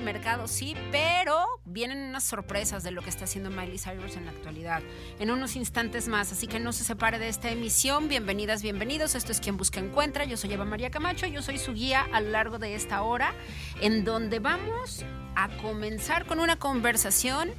[0.00, 4.32] mercado, sí, pero vienen unas sorpresas de lo que está haciendo Miley Cyrus en la
[4.32, 4.82] actualidad.
[5.18, 8.08] En unos instantes más, así que no se separe de esta emisión.
[8.08, 9.14] Bienvenidas, bienvenidos.
[9.14, 10.24] Esto es Quien Busca Encuentra.
[10.24, 13.34] Yo soy Eva María Camacho, yo soy su guía a lo largo de esta hora,
[13.80, 15.04] en donde vamos
[15.34, 17.50] a comenzar con una conversación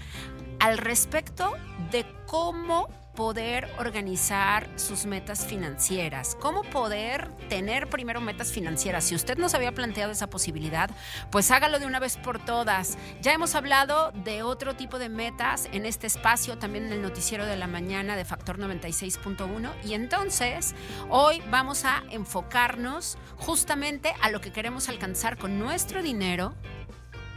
[0.60, 1.54] al respecto
[1.92, 2.90] de cómo
[3.20, 9.04] poder organizar sus metas financieras, cómo poder tener primero metas financieras.
[9.04, 10.90] Si usted nos había planteado esa posibilidad,
[11.30, 12.98] pues hágalo de una vez por todas.
[13.22, 17.46] Ya hemos hablado de otro tipo de metas en este espacio, también en el noticiero
[17.46, 20.74] de la mañana de Factor 96.1 y entonces
[21.10, 26.54] hoy vamos a enfocarnos justamente a lo que queremos alcanzar con nuestro dinero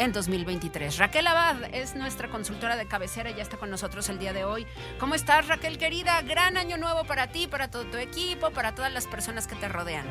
[0.04, 0.98] en 2023.
[0.98, 4.44] Raquel Abad es nuestra consultora de cabecera y ya está con nosotros el día de
[4.44, 4.66] hoy.
[4.98, 6.20] ¿Cómo estás, Raquel querida?
[6.22, 9.68] Gran año nuevo para ti, para todo tu equipo, para todas las personas que te
[9.68, 10.04] rodean.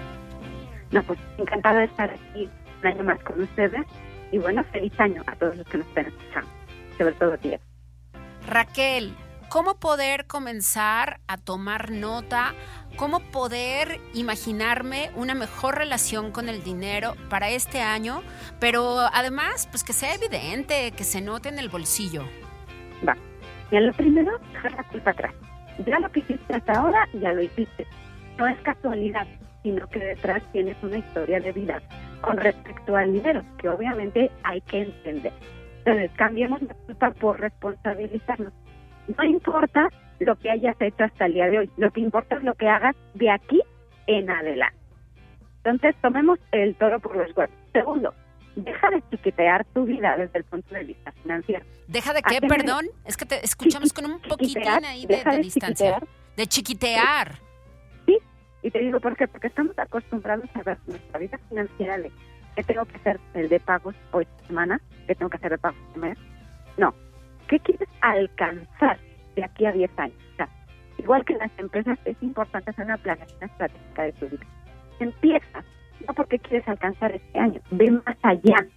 [0.92, 2.50] No, pues encantada de estar aquí
[2.82, 3.86] un año más con ustedes
[4.32, 6.50] y bueno, feliz año a todos los que nos estén escuchando,
[6.98, 7.54] sobre todo a ti.
[8.48, 9.14] Raquel,
[9.52, 12.54] ¿cómo poder comenzar a tomar nota
[12.96, 18.22] cómo poder imaginarme una mejor relación con el dinero para este año,
[18.62, 22.24] pero además, pues que sea evidente, que se note en el bolsillo.
[23.06, 23.18] Va.
[23.72, 25.34] Y lo primero, dejar la culpa atrás.
[25.86, 27.86] Ya lo que hiciste hasta ahora, ya lo hiciste.
[28.38, 29.28] No es casualidad,
[29.64, 31.82] sino que detrás tienes una historia de vida
[32.22, 35.34] con respecto al dinero, que obviamente hay que entender.
[35.80, 38.54] Entonces, cambiemos la culpa por responsabilizarnos.
[39.18, 39.90] No importa
[40.20, 41.70] lo que hayas hecho hasta el día de hoy.
[41.78, 43.62] Lo que importa es lo que hagas de aquí
[44.08, 44.78] en adelante.
[45.64, 47.58] Entonces, tomemos el toro por los cuernos.
[47.72, 48.14] Segundo,
[48.56, 51.66] deja de chiquitear tu vida desde el punto de vista financiero.
[51.88, 52.86] ¿Deja de qué, perdón?
[53.06, 56.02] Es que te escuchamos con un poquitín ahí de, distancia.
[56.36, 57.38] De chiquitear.
[58.06, 58.18] Sí,
[58.64, 62.12] y te digo por qué, porque estamos acostumbrados a ver nuestra vida financiera de
[62.56, 65.76] que tengo que hacer el de pagos hoy semana, que tengo que hacer el pago
[65.88, 66.18] este mes.
[66.78, 66.94] No,
[67.52, 68.98] ¿qué quieres alcanzar?
[69.36, 70.18] de aquí a 10 años.
[70.98, 74.46] igual que en las empresas, es importante hacer una planeación estratégica de tu vida.
[75.00, 75.64] Empieza,
[76.08, 78.68] no porque quieres alcanzar este año, ve más allá,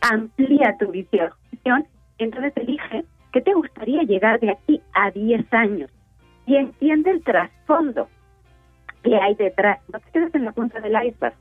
[0.00, 1.30] amplía tu visión,
[2.18, 5.90] entonces elige qué te gustaría llegar de aquí a 10 años
[6.46, 8.08] y entiende el trasfondo
[9.02, 9.78] que hay detrás.
[9.92, 11.36] No te quedes en la punta del iceberg,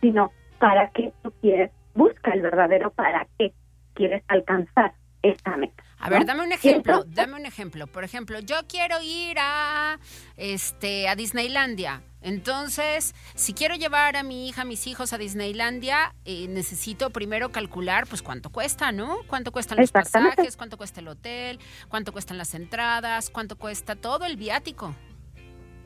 [0.00, 3.52] sino para qué tú quieres, busca el verdadero para qué
[3.94, 5.84] quieres alcanzar esta meta.
[6.00, 7.86] A ver, dame un ejemplo, dame un ejemplo.
[7.86, 9.98] Por ejemplo, yo quiero ir a
[10.36, 12.02] este a Disneylandia.
[12.22, 17.50] Entonces, si quiero llevar a mi hija, a mis hijos a Disneylandia, eh, necesito primero
[17.50, 19.18] calcular, pues, cuánto cuesta, ¿no?
[19.26, 21.58] Cuánto cuestan los pasajes, cuánto cuesta el hotel,
[21.88, 24.94] cuánto cuestan las entradas, cuánto cuesta todo el viático.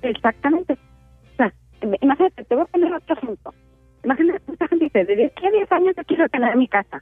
[0.02, 0.72] Exactamente.
[0.74, 1.52] O sea,
[2.00, 3.54] imagínate, te voy a poner otro ejemplo.
[4.04, 7.00] Imagínate, mucha gente dice, ¿de qué 10 años yo quiero tener mi casa?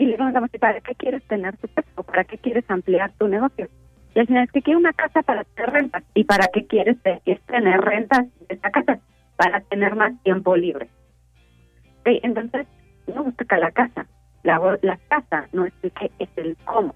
[0.00, 3.28] Y le preguntamos, ¿para qué quieres tener tu casa o para qué quieres ampliar tu
[3.28, 3.68] negocio?
[4.14, 6.02] Y al final es que quiero una casa para tener rentas.
[6.14, 8.98] ¿Y para qué quieres tener rentas de esta casa?
[9.36, 10.88] Para tener más tiempo libre.
[12.06, 12.66] Entonces,
[13.14, 14.06] no busca la casa.
[14.42, 16.94] La, la casa no es el qué, es el cómo.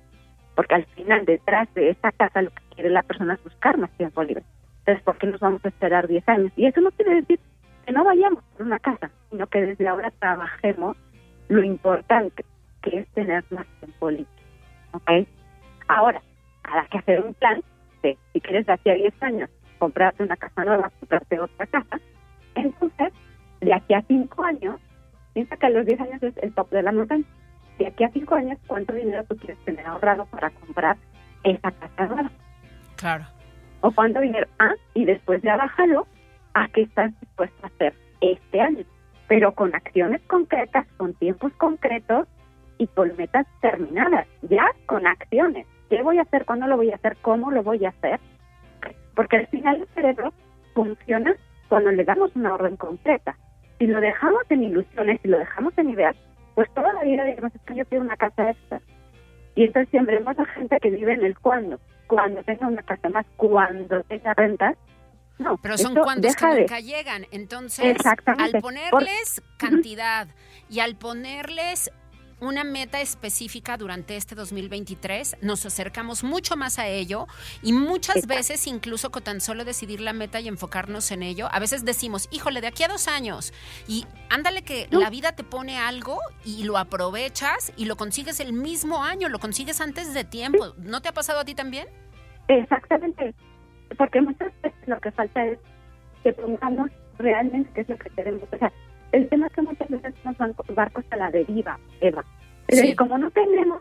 [0.55, 3.91] Porque al final, detrás de esa casa, lo que quiere la persona es buscar más
[3.99, 4.45] tiempo libre.
[4.79, 6.53] Entonces, ¿por qué nos vamos a esperar 10 años?
[6.57, 7.39] Y eso no quiere decir
[7.85, 10.97] que no vayamos por una casa, sino que desde ahora trabajemos
[11.49, 12.45] lo importante,
[12.85, 14.27] que es tener más tiempo libre.
[14.93, 15.11] ¿Ok?
[15.89, 16.23] Ahora,
[16.63, 17.63] habrá que hacer un plan
[18.03, 22.01] de si quieres de aquí a 10 años comprarte una casa nueva, comprarte otra casa.
[22.55, 23.13] Entonces,
[23.61, 24.81] de aquí a 5 años,
[25.33, 27.25] piensa que a los 10 años es el top de la montaña.
[27.79, 30.97] De aquí a 5 años, ¿cuánto dinero tú quieres tener ahorrado para comprar
[31.43, 32.31] esa casa nueva?
[32.97, 33.25] Claro.
[33.81, 36.07] O cuánto dinero, ah, y después ya bájalo
[36.55, 38.85] a qué estás dispuesto a hacer este año,
[39.27, 42.29] pero con acciones concretas, con tiempos concretos
[42.79, 45.67] y con metas terminadas, ya con acciones.
[45.89, 46.45] ¿Qué voy a hacer?
[46.45, 47.17] ¿Cuándo lo voy a hacer?
[47.23, 48.21] ¿Cómo lo voy a hacer?
[49.15, 50.33] Porque al final el cerebro
[50.75, 51.37] funciona
[51.69, 53.37] cuando le damos una orden concreta.
[53.79, 56.17] Si lo dejamos en ilusiones, si lo dejamos en ideas,
[56.55, 58.81] pues toda la vida digamos, es que yo quiero una casa extra.
[59.55, 63.09] Y entonces siempre vemos a gente que vive en el cuándo, cuando tenga una casa
[63.09, 64.77] más, cuando tenga rentas,
[65.39, 67.27] no, pero son cuantos que nunca llegan.
[67.33, 70.29] Entonces, al ponerles cantidad
[70.69, 71.91] y al ponerles
[72.45, 77.27] una meta específica durante este 2023, nos acercamos mucho más a ello
[77.63, 81.59] y muchas veces incluso con tan solo decidir la meta y enfocarnos en ello, a
[81.59, 83.53] veces decimos, híjole, de aquí a dos años
[83.89, 88.53] y ándale que la vida te pone algo y lo aprovechas y lo consigues el
[88.53, 90.75] mismo año, lo consigues antes de tiempo.
[90.79, 91.89] ¿No te ha pasado a ti también?
[92.49, 93.35] Exactamente,
[93.97, 95.59] porque muchas veces lo que falta es
[96.23, 98.43] que pongamos realmente qué es lo que queremos.
[98.53, 98.73] O sea,
[99.15, 100.37] el tema es que muchas veces nos
[100.75, 102.25] barcos a la deriva, Eva.
[102.97, 103.81] como no tenemos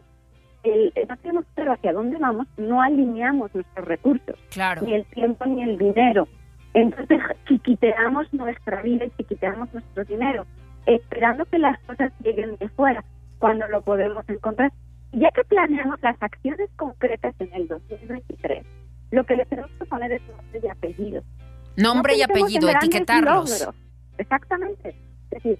[0.63, 4.83] el, no tenemos claro hacia dónde vamos, no alineamos nuestros recursos, claro.
[4.83, 6.27] ni el tiempo ni el dinero.
[6.73, 10.45] Entonces chiquiteamos nuestra vida y chiquiteamos nuestro dinero,
[10.85, 13.03] esperando que las cosas lleguen de fuera,
[13.39, 14.71] cuando lo podemos encontrar.
[15.13, 18.65] Ya que planeamos las acciones concretas en el 2023,
[19.11, 21.23] lo que le tenemos que poner es nombre y apellido.
[21.75, 23.59] Nombre No y apellido, etiquetarlos.
[23.59, 23.75] logros.
[24.17, 24.95] Exactamente.
[25.33, 25.59] Decir,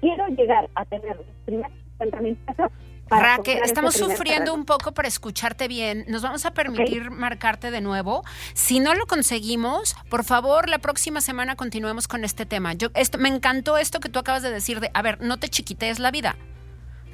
[0.00, 2.70] quiero llegar a tener mis primeros 50 mil pesos.
[3.08, 4.54] para Raque, comprar ese estamos sufriendo terreno.
[4.54, 6.04] un poco para escucharte bien.
[6.08, 8.24] Nos vamos a permitir marcarte de nuevo.
[8.54, 12.72] Si no lo conseguimos, por favor, la próxima semana continuemos con este tema.
[12.74, 15.48] Yo, esto, me encantó esto que tú acabas de decir de, a ver, no te
[15.48, 16.36] chiquitees la vida.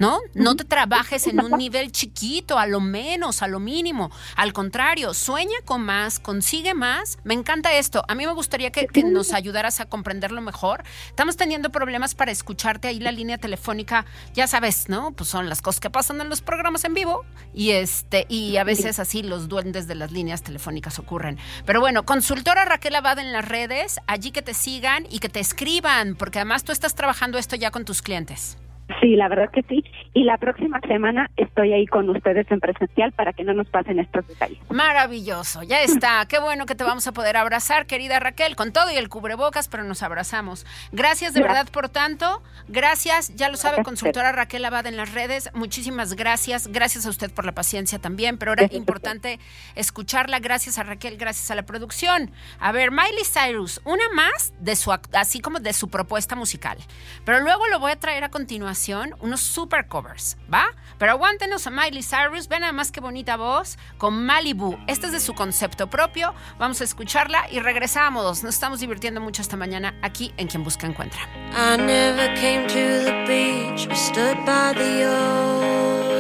[0.01, 0.19] ¿No?
[0.33, 4.11] No te trabajes en un nivel chiquito, a lo menos, a lo mínimo.
[4.35, 7.19] Al contrario, sueña con más, consigue más.
[7.23, 8.03] Me encanta esto.
[8.09, 10.85] A mí me gustaría que, que nos ayudaras a comprenderlo mejor.
[11.07, 14.07] Estamos teniendo problemas para escucharte ahí la línea telefónica.
[14.33, 15.13] Ya sabes, ¿no?
[15.13, 18.65] Pues son las cosas que pasan en los programas en vivo y este y a
[18.65, 21.39] veces así los duendes de las líneas telefónicas ocurren.
[21.67, 25.41] Pero bueno, consultora Raquel Abad en las redes, allí que te sigan y que te
[25.41, 28.57] escriban, porque además tú estás trabajando esto ya con tus clientes.
[29.01, 29.85] Sí, la verdad que sí.
[30.15, 33.99] Y la próxima semana estoy ahí con ustedes en presencial para que no nos pasen
[33.99, 34.59] estos detalles.
[34.71, 36.27] Maravilloso, ya está.
[36.27, 39.69] Qué bueno que te vamos a poder abrazar, querida Raquel, con todo y el cubrebocas,
[39.69, 40.67] pero nos abrazamos.
[40.91, 41.59] Gracias de Gracias.
[41.65, 42.43] verdad por tanto.
[42.69, 43.85] Gracias, ya lo sabe, Gracias.
[43.85, 45.51] consultora Raquel Abad en las redes.
[45.55, 46.69] Muchísimas gracias.
[46.69, 49.39] Gracias a usted por la paciencia también, pero era Gracias importante
[49.77, 50.39] escucharla.
[50.41, 52.33] Gracias a Raquel, gracias a la producción.
[52.59, 56.79] A ver, Miley Cyrus, una más de su así como de su propuesta musical.
[57.25, 58.80] Pero luego lo voy a traer a continuación
[59.21, 60.65] unos super covers, ¿va?
[60.99, 64.79] Pero aguántenos a Miley Cyrus, ven más qué bonita voz con Malibu.
[64.87, 66.35] Este es de su concepto propio.
[66.59, 68.43] Vamos a escucharla y regresamos.
[68.43, 71.21] Nos estamos divirtiendo mucho esta mañana aquí en Quien Busca Encuentra.
[71.53, 75.07] I never came to the beach or stood by the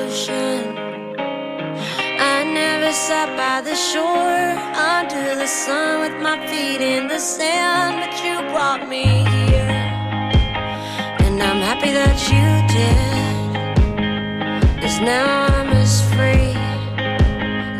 [0.04, 0.76] ocean.
[2.18, 8.00] I never sat by the shore under the sun with my feet in the sand,
[8.00, 9.29] but you brought me
[11.70, 12.46] happy that you
[12.76, 13.20] did.
[14.82, 16.50] Cause now I'm as free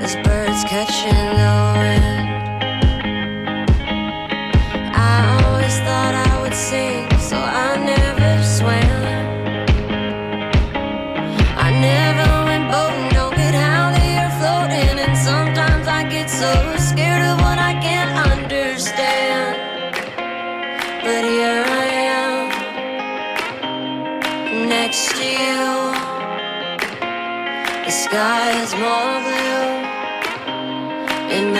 [0.04, 2.06] as birds catching the wind.
[4.94, 6.99] I always thought I would sing,
[28.10, 29.70] sky is more blue
[31.36, 31.54] in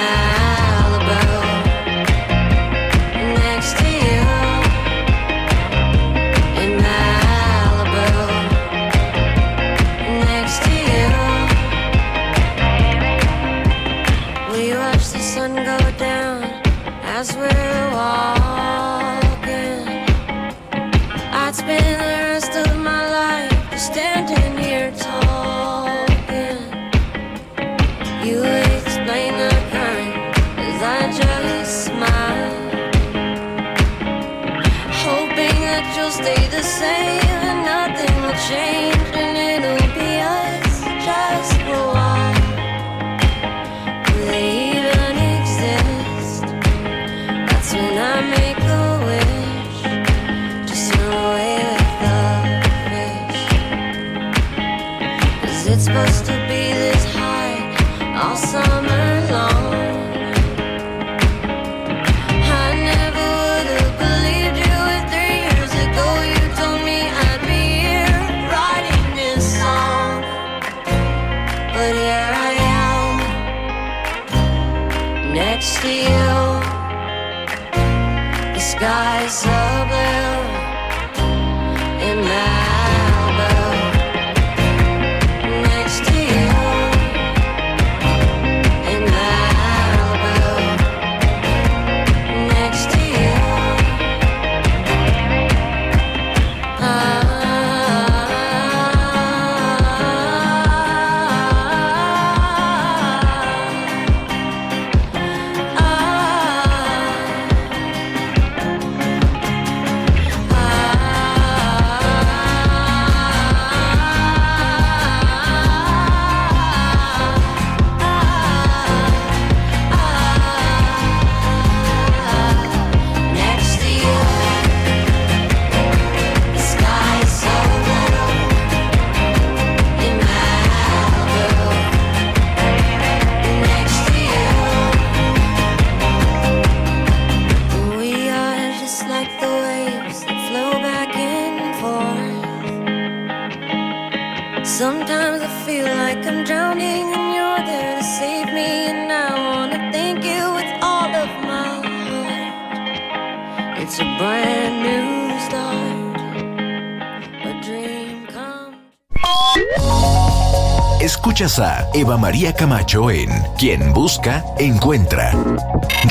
[161.50, 163.28] Escuchas a Eva María Camacho en
[163.58, 165.32] Quien Busca, Encuentra.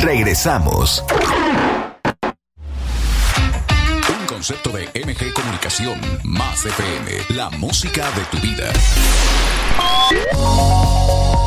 [0.02, 1.02] Regresamos.
[4.10, 7.38] Un concepto de MG Comunicación más FM.
[7.38, 8.66] La música de tu vida.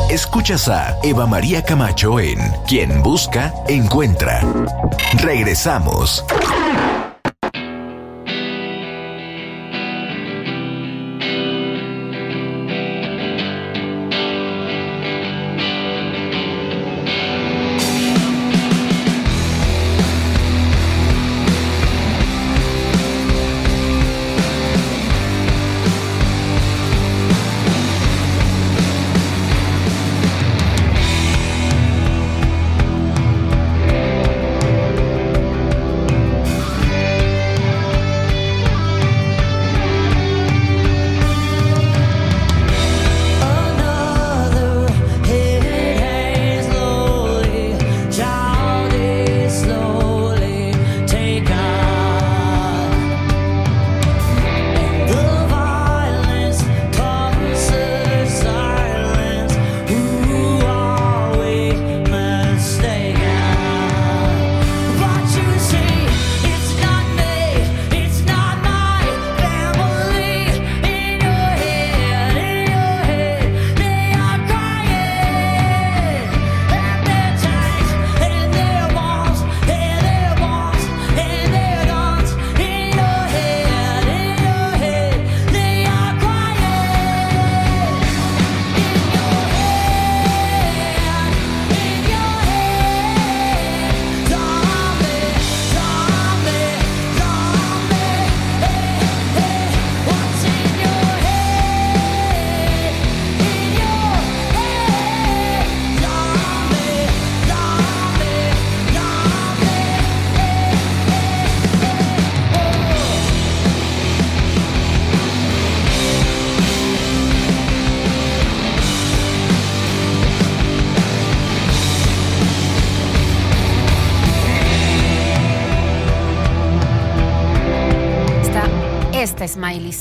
[0.09, 4.41] Escuchas a Eva María Camacho en Quien Busca, Encuentra.
[5.21, 6.25] Regresamos.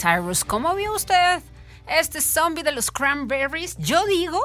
[0.02, 0.44] Cyrus.
[0.44, 1.40] ¿Cómo vio usted
[1.86, 3.76] este zombie de los cranberries?
[3.78, 4.40] Yo digo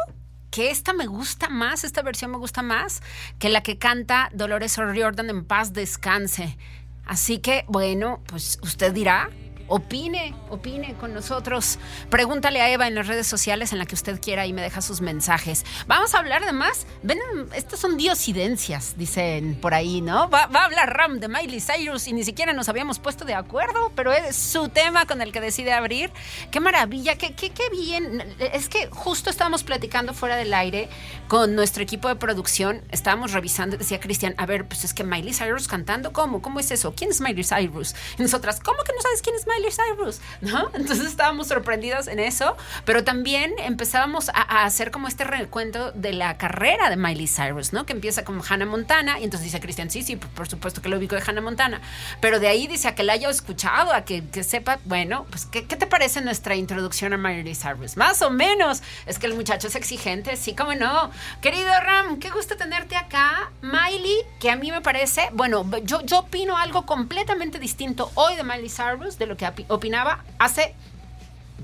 [0.52, 3.02] que esta me gusta más, esta versión me gusta más
[3.40, 6.58] que la que canta Dolores O'Riordan en paz descanse.
[7.06, 9.32] Así que, bueno, pues usted dirá,
[9.68, 11.80] opine, opine con nosotros.
[12.10, 14.82] Pregúntale a Eva en las redes sociales en la que usted quiera y me deja
[14.82, 15.66] sus mensajes.
[15.88, 16.88] Vamos a hablar de más.
[17.04, 17.20] Ven,
[17.56, 20.30] estas son diosidencias, dicen por ahí, ¿no?
[20.30, 23.92] Va, a hablar Ram de Miley Cyrus y ni siquiera nos habíamos puesto de acuerdo,
[23.96, 26.12] pero es su tema con el que decide abrir.
[26.52, 27.34] Qué maravilla, qué,
[27.72, 28.24] bien.
[28.40, 30.90] Es que justo estábamos platicando fuera del aire
[31.28, 32.82] con nuestro equipo de producción.
[32.92, 36.42] Estábamos revisando decía Cristian, a ver, pues es que Miley Cyrus cantando, ¿cómo?
[36.42, 36.94] ¿Cómo es eso?
[36.96, 37.96] ¿Quién es Miley Cyrus?
[38.18, 40.20] Y nosotras, ¿cómo que no sabes quién es Miley Cyrus?
[40.42, 40.70] ¿No?
[40.74, 46.38] Entonces estábamos sorprendidas en eso, pero también empezábamos a, hacer como este recuento de la
[46.38, 47.86] carrera de Miley Cyrus, ¿no?
[47.86, 50.90] Que empieza como Hannah Montana, y entonces dice Cristian, sí, sí, por, por supuesto que
[50.90, 51.82] lo ubico de Hannah Montana,
[52.22, 55.66] pero de ahí dice a que la haya escuchado, a que, sepa, bueno, pues ¿qué,
[55.66, 57.98] ¿qué te parece nuestra introducción a Miley Cyrus?
[57.98, 61.12] Más o menos, es que el muchacho es exigente, sí, como no.
[61.42, 63.52] Querido Ram, qué gusto tenerte acá.
[63.62, 68.44] Miley, que a mí me parece, bueno, yo, yo opino algo completamente distinto hoy de
[68.44, 70.76] Miley Cyrus de lo que opinaba hace,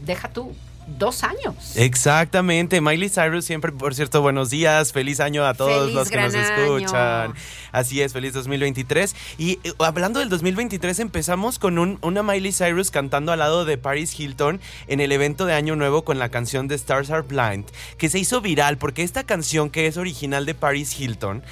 [0.06, 0.56] deja tú,
[0.88, 1.76] dos años.
[1.76, 6.17] Exactamente, Miley Cyrus siempre, por cierto, buenos días, feliz año a todos Feliz los que
[6.22, 6.43] nos año.
[6.43, 7.34] escuchan.
[7.72, 9.15] Así es, feliz 2023.
[9.38, 13.78] Y eh, hablando del 2023, empezamos con un- una Miley Cyrus cantando al lado de
[13.78, 17.65] Paris Hilton en el evento de Año Nuevo con la canción de Stars Are Blind,
[17.98, 21.43] que se hizo viral porque esta canción que es original de Paris Hilton,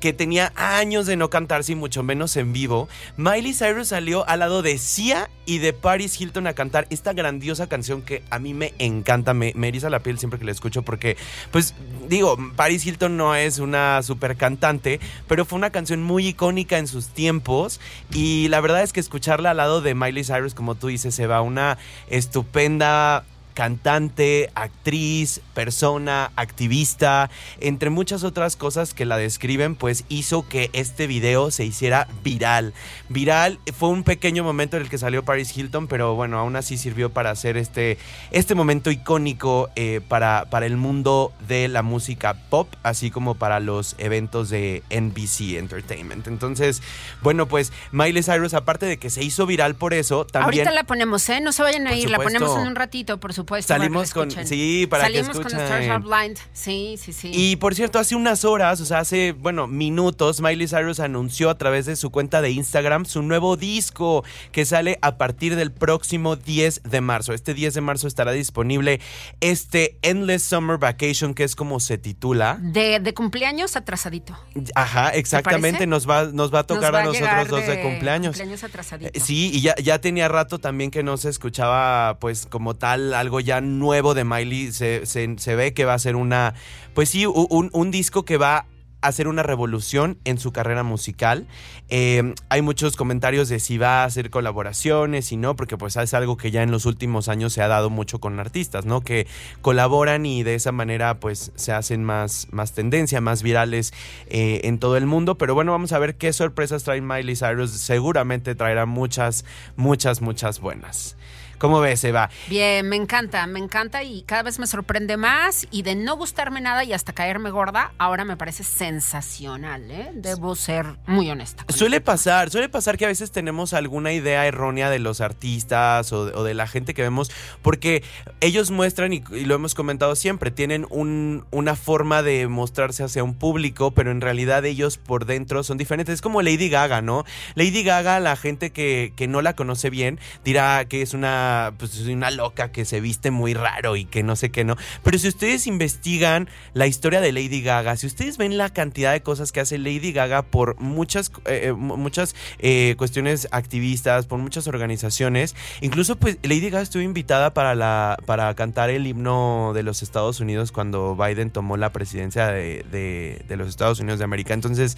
[0.00, 4.40] que tenía años de no cantarse y mucho menos en vivo, Miley Cyrus salió al
[4.40, 8.52] lado de Sia y de Paris Hilton a cantar esta grandiosa canción que a mí
[8.52, 11.16] me encanta, me, me eriza la piel siempre que la escucho porque,
[11.50, 11.74] pues
[12.08, 16.86] digo, Paris Hilton no es una super cantante, pero fue una canción muy icónica en
[16.86, 17.80] sus tiempos
[18.12, 21.26] y la verdad es que escucharla al lado de Miley Cyrus, como tú dices, se
[21.26, 23.24] va una estupenda
[23.58, 31.08] cantante, actriz, persona, activista, entre muchas otras cosas que la describen, pues hizo que este
[31.08, 32.72] video se hiciera viral.
[33.08, 36.78] Viral fue un pequeño momento en el que salió Paris Hilton, pero bueno, aún así
[36.78, 37.98] sirvió para hacer este,
[38.30, 43.58] este momento icónico eh, para, para el mundo de la música pop, así como para
[43.58, 46.28] los eventos de NBC Entertainment.
[46.28, 46.80] Entonces,
[47.22, 50.60] bueno, pues Miley Cyrus, aparte de que se hizo viral por eso, también...
[50.60, 51.40] Ahorita la ponemos, ¿eh?
[51.40, 53.47] No se vayan a ir, la ponemos en un ratito, por supuesto.
[53.48, 53.68] Supuesto.
[53.68, 54.30] para que Salimos con.
[54.46, 55.60] Sí, para Salimos que con escuchen.
[55.60, 56.38] Stars Are Blind.
[56.52, 57.30] Sí, sí, sí.
[57.32, 61.58] Y por cierto, hace unas horas, o sea, hace, bueno, minutos, Miley Cyrus anunció a
[61.58, 66.36] través de su cuenta de Instagram su nuevo disco que sale a partir del próximo
[66.36, 67.32] 10 de marzo.
[67.32, 69.00] Este 10 de marzo estará disponible
[69.40, 72.58] este Endless Summer Vacation, que es como se titula.
[72.60, 74.38] de, de cumpleaños atrasadito.
[74.74, 78.36] Ajá, exactamente, nos va, nos va a tocar va a nosotros dos de, cumpleaños.
[78.36, 79.10] Cumpleaños atrasadito.
[79.14, 83.12] Eh, Sí, y ya, ya tenía rato también que no se escuchaba, pues, como tal,
[83.14, 84.72] algo ya nuevo de Miley.
[84.72, 86.54] Se, ve que va a ser una,
[86.94, 88.66] pues sí, un, disco que va a
[89.00, 91.46] hacer una revolución en su carrera musical.
[91.88, 96.14] Eh, hay muchos comentarios de si va a hacer colaboraciones y no, porque pues es
[96.14, 99.00] algo que ya en los últimos años se ha dado mucho con artistas, ¿no?
[99.02, 99.26] Que
[99.62, 103.92] colaboran y de esa manera pues se hacen más, más tendencia, más virales
[104.26, 105.38] eh, en todo el mundo.
[105.38, 107.70] Pero bueno, vamos a ver qué sorpresas trae Miley Cyrus.
[107.70, 109.44] Seguramente traerá muchas,
[109.76, 111.16] muchas, muchas buenas.
[111.58, 112.30] ¿Cómo ves, Eva?
[112.48, 116.60] Bien, me encanta, me encanta y cada vez me sorprende más y de no gustarme
[116.60, 120.10] nada y hasta caerme gorda, ahora me parece sensacional, ¿eh?
[120.14, 121.64] Debo ser muy honesta.
[121.68, 126.26] Suele pasar, suele pasar que a veces tenemos alguna idea errónea de los artistas o
[126.26, 127.30] de, o de la gente que vemos,
[127.62, 128.04] porque
[128.40, 133.24] ellos muestran, y, y lo hemos comentado siempre, tienen un- una forma de mostrarse hacia
[133.24, 136.14] un público, pero en realidad ellos por dentro son diferentes.
[136.14, 137.24] Es como Lady Gaga, ¿no?
[137.54, 141.47] Lady Gaga, la gente que, que no la conoce bien, dirá que es una,
[141.78, 144.76] pues, una loca que se viste muy raro y que no sé qué, ¿no?
[145.02, 149.22] Pero si ustedes investigan la historia de Lady Gaga, si ustedes ven la cantidad de
[149.22, 154.38] cosas que hace Lady Gaga por muchas, eh, eh, mu- muchas eh, cuestiones activistas, por
[154.38, 159.82] muchas organizaciones, incluso pues Lady Gaga estuvo invitada para, la, para cantar el himno de
[159.82, 164.54] los Estados Unidos cuando Biden tomó la presidencia de, de- los Estados Unidos de América.
[164.54, 164.96] Entonces,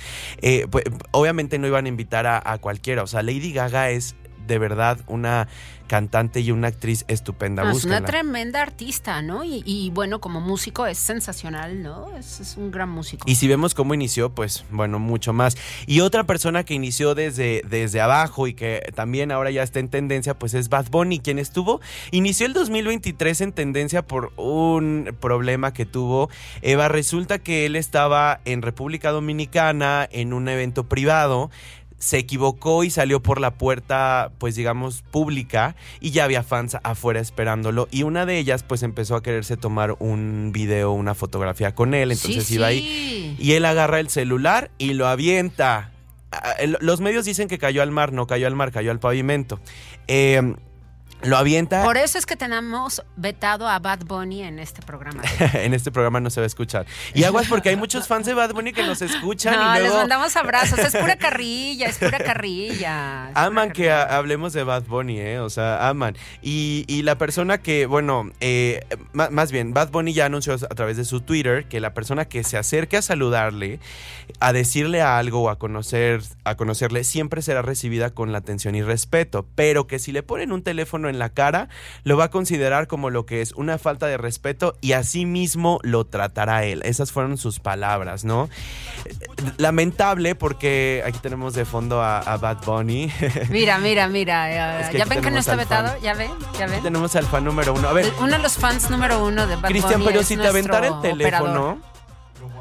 [0.71, 3.03] pues, obviamente no iban a invitar a, a cualquiera.
[3.03, 4.17] O sea, Lady Gaga es
[4.51, 5.47] de verdad una
[5.87, 7.65] cantante y una actriz estupenda.
[7.65, 9.43] No, es una tremenda artista, ¿no?
[9.43, 12.17] Y, y, bueno, como músico es sensacional, ¿no?
[12.17, 13.29] Es, es un gran músico.
[13.29, 15.57] Y si vemos cómo inició, pues bueno, mucho más.
[15.87, 19.89] Y otra persona que inició desde, desde abajo y que también ahora ya está en
[19.89, 21.81] tendencia, pues es Bad Bunny, quien estuvo,
[22.13, 26.31] inició el 2023 en tendencia por un problema que tuvo.
[26.63, 31.51] Eva, resulta que él estaba en República Dominicana en un evento privado.
[32.01, 37.21] Se equivocó y salió por la puerta, pues digamos, pública y ya había fans afuera
[37.21, 37.87] esperándolo.
[37.93, 42.11] Y una de ellas, pues empezó a quererse tomar un video, una fotografía con él.
[42.11, 45.93] Entonces sí, iba ahí y él agarra el celular y lo avienta.
[46.33, 48.99] Ah, el- Los medios dicen que cayó al mar, no cayó al mar, cayó al
[48.99, 49.61] pavimento.
[50.09, 50.55] Eh,
[51.23, 51.83] lo avienta.
[51.85, 55.23] Por eso es que tenemos vetado a Bad Bunny en este programa.
[55.55, 56.87] en este programa no se va a escuchar.
[57.15, 59.83] Y aguas porque hay muchos fans de Bad Bunny que nos escuchan No, y les
[59.83, 60.79] luego mandamos abrazos.
[60.79, 63.31] Es pura carrilla, es pura carrilla.
[63.31, 64.17] es aman que carrilla.
[64.17, 65.41] hablemos de Bad Bunny, ¿eh?
[65.41, 66.17] O sea, aman.
[66.43, 70.97] Y, y la persona que, bueno, eh, más bien, Bad Bunny ya anunció a través
[70.97, 73.81] de su Twitter que la persona que se acerque a saludarle,
[74.41, 78.83] a decirle algo o a, conocer, a conocerle, siempre será recibida con la atención y
[78.83, 79.47] respeto.
[79.55, 81.69] Pero que si le ponen un teléfono en la cara,
[82.05, 85.79] lo va a considerar como lo que es una falta de respeto y así mismo
[85.83, 86.81] lo tratará él.
[86.85, 88.49] Esas fueron sus palabras, ¿no?
[89.59, 93.11] Lamentable porque aquí tenemos de fondo a, a Bad Bunny.
[93.51, 94.79] Mira, mira, mira.
[94.79, 95.99] eh, Es que ¿Ya ven que no está vetado?
[96.01, 96.31] ¿Ya ven?
[96.59, 96.83] ¿Ya ven?
[96.83, 97.89] tenemos al fan número uno.
[97.89, 100.37] A ver, Uno de los fans número uno de Bad Cristian, Bunny pero es si
[100.37, 101.77] te aventara el teléfono, operador.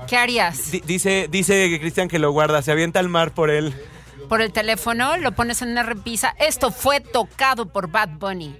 [0.07, 0.71] ¿Qué harías?
[0.71, 3.73] di- dice, dice Cristian que lo guarda, se avienta al mar por él.
[4.27, 6.35] Por el teléfono, lo pones en una repisa.
[6.39, 8.55] Esto fue tocado por Bad Bunny.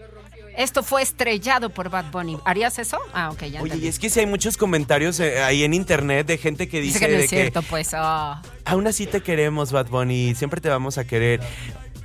[0.58, 2.38] Esto fue estrellado por Bad Bunny.
[2.43, 2.98] ¿Harías eso?
[3.13, 3.86] Ah, ok, ya Oye, entendí.
[3.86, 7.00] y es que si hay muchos comentarios eh, ahí en internet de gente que dice,
[7.00, 7.91] Dice que no de es cierto, pues.
[7.93, 8.41] ah.
[8.65, 11.39] aún así te queremos, Bad Bunny, siempre te vamos a querer.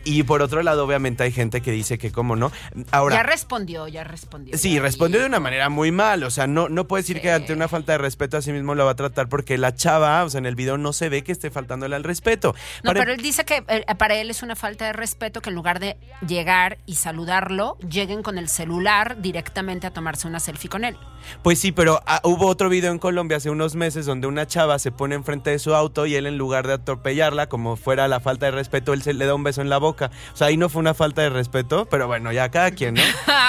[0.05, 2.53] Y por otro lado, obviamente hay gente que dice que cómo no.
[2.91, 4.57] Ahora, ya respondió, ya respondió.
[4.59, 6.23] Sí, ya respondió de una manera muy mal.
[6.25, 8.75] O sea, no, no puede decir que ante una falta de respeto a sí mismo
[8.75, 11.25] lo va a tratar porque la chava, o sea, en el video no se ve
[11.25, 12.55] que esté faltándole al respeto.
[12.83, 15.51] No, Para- pero él dice que eh, para él es una falta de respeto que
[15.51, 20.69] en lugar de llegar y saludarlo, lleguen con el celular directamente a tomarse una selfie
[20.69, 20.97] con él.
[21.43, 24.79] Pues sí, pero ah, hubo otro video en Colombia hace unos meses donde una chava
[24.79, 28.21] se pone enfrente de su auto y él en lugar de atropellarla, como fuera la
[28.21, 29.94] falta de respeto, él se le da un beso en la boca.
[30.03, 33.03] O sea, ahí no fue una falta de respeto, pero bueno, ya cada quien, ¿no?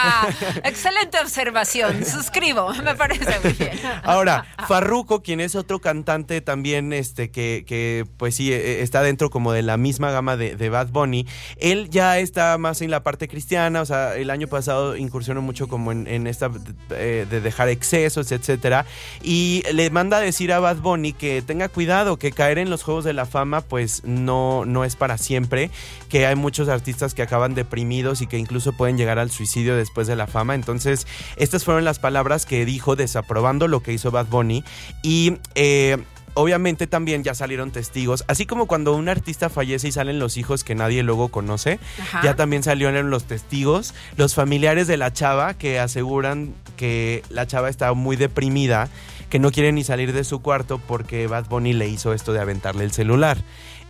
[0.64, 2.06] Excelente observación.
[2.06, 2.74] Suscribo.
[2.84, 3.80] Me parece muy bien.
[4.04, 9.30] Ahora, Farruko, quien es otro cantante también, este, que, que pues sí, eh, está dentro
[9.30, 11.28] como de la misma gama de, de Bad Bunny,
[11.58, 15.68] él ya está más en la parte cristiana, o sea, el año pasado incursionó mucho
[15.68, 16.52] como en, en esta
[16.92, 18.86] eh, de dejar excesos, etcétera,
[19.22, 22.84] y le manda a decir a Bad Bunny que tenga cuidado, que caer en los
[22.84, 25.70] juegos de la fama, pues no, no es para siempre,
[26.10, 29.76] que hay hay muchos artistas que acaban deprimidos y que incluso pueden llegar al suicidio
[29.76, 30.56] después de la fama.
[30.56, 34.64] Entonces, estas fueron las palabras que dijo desaprobando lo que hizo Bad Bunny.
[35.02, 35.98] Y eh,
[36.34, 40.64] obviamente también ya salieron testigos, así como cuando un artista fallece y salen los hijos
[40.64, 42.22] que nadie luego conoce, Ajá.
[42.24, 47.70] ya también salieron los testigos, los familiares de la chava que aseguran que la chava
[47.70, 48.90] está muy deprimida,
[49.30, 52.42] que no quiere ni salir de su cuarto porque Bad Bunny le hizo esto de
[52.42, 53.38] aventarle el celular.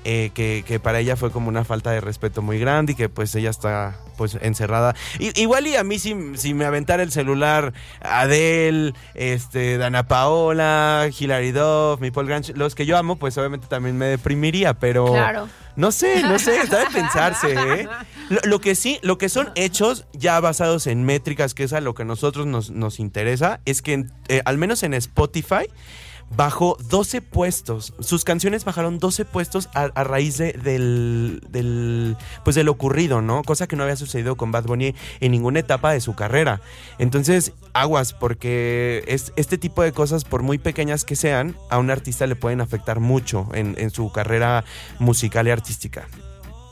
[0.05, 3.09] Eh, que, que para ella fue como una falta de respeto muy grande y que
[3.09, 4.95] pues ella está pues encerrada.
[5.19, 11.09] I- igual y a mí si, si me aventara el celular Adele, este, Dana Paola,
[11.17, 15.05] Hilary Duff, mi Paul Grange, los que yo amo, pues obviamente también me deprimiría, pero
[15.11, 15.49] Claro.
[15.75, 17.87] no sé, no sé, está de pensarse, ¿eh?
[18.29, 21.81] Lo, lo que sí, lo que son hechos ya basados en métricas, que es a
[21.81, 25.67] lo que a nosotros nos, nos interesa, es que en- eh, al menos en Spotify
[26.35, 27.93] bajó 12 puestos.
[27.99, 33.43] Sus canciones bajaron 12 puestos a, raíz de- del, del, pues de lo ocurrido, ¿no?
[33.43, 36.61] Cosa que no había sucedido con Bad Bunny en ninguna etapa de su carrera.
[36.97, 41.89] Entonces, aguas, porque es, este tipo de cosas, por muy pequeñas que sean, a un
[41.91, 44.63] artista le pueden afectar mucho en, en su carrera
[44.99, 46.07] musical y artística.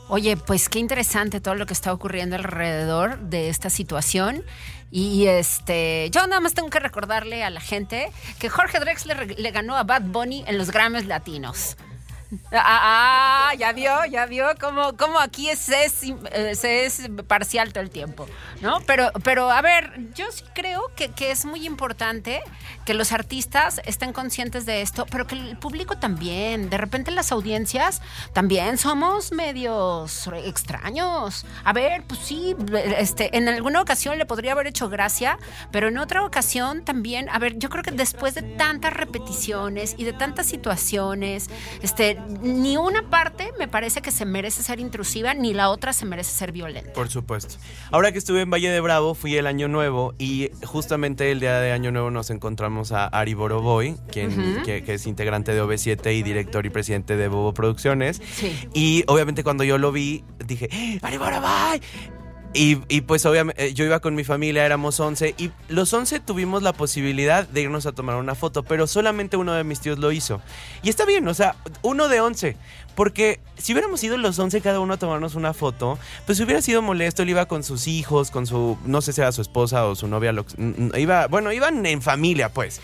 [0.08, 4.44] Oye, pues qué interesante todo lo que está ocurriendo alrededor de esta situación.
[4.90, 9.50] Y este, yo nada más tengo que recordarle a la gente que Jorge Drexler le
[9.50, 11.76] ganó a Bad Bunny en los Grammys Latinos.
[12.52, 15.92] Ah, ah, ya vio, ya vio cómo, cómo aquí es, es,
[16.58, 18.26] se es parcial todo el tiempo,
[18.60, 18.80] ¿no?
[18.86, 22.42] Pero, pero a ver, yo sí creo que, que es muy importante
[22.84, 26.70] que los artistas estén conscientes de esto, pero que el público también.
[26.70, 31.46] De repente las audiencias también somos medios extraños.
[31.64, 32.54] A ver, pues sí,
[32.98, 35.38] este, en alguna ocasión le podría haber hecho gracia,
[35.70, 40.04] pero en otra ocasión también, a ver, yo creo que después de tantas repeticiones y
[40.04, 41.48] de tantas situaciones,
[41.82, 46.06] este, ni una parte me parece que se merece ser intrusiva, ni la otra se
[46.06, 46.92] merece ser violenta.
[46.92, 47.56] Por supuesto.
[47.90, 51.58] Ahora que estuve en Valle de Bravo, fui el Año Nuevo y justamente el día
[51.60, 56.14] de Año Nuevo nos encontramos a Ari Boroboy, quien, que, que es integrante de OV7
[56.14, 58.20] y director y presidente de Bobo Producciones.
[58.34, 58.68] Sí.
[58.74, 61.80] Y obviamente cuando yo lo vi, dije, ¡Eh, ¡Ari Boroboy!
[62.56, 66.72] Y, pues obviamente yo iba con mi familia, éramos 11 y los 11 tuvimos la
[66.72, 70.40] posibilidad de irnos a tomar una foto, pero solamente uno de mis tíos lo hizo.
[70.84, 72.56] Y está bien, o sea, uno de 11,
[72.94, 76.80] porque si hubiéramos ido los 11 cada uno a tomarnos una foto, pues hubiera sido
[76.80, 79.96] molesto, él iba con sus hijos, con su, no sé si era su esposa o
[79.96, 80.46] su novia, lo
[80.96, 82.80] iba, bueno, iban en familia pues.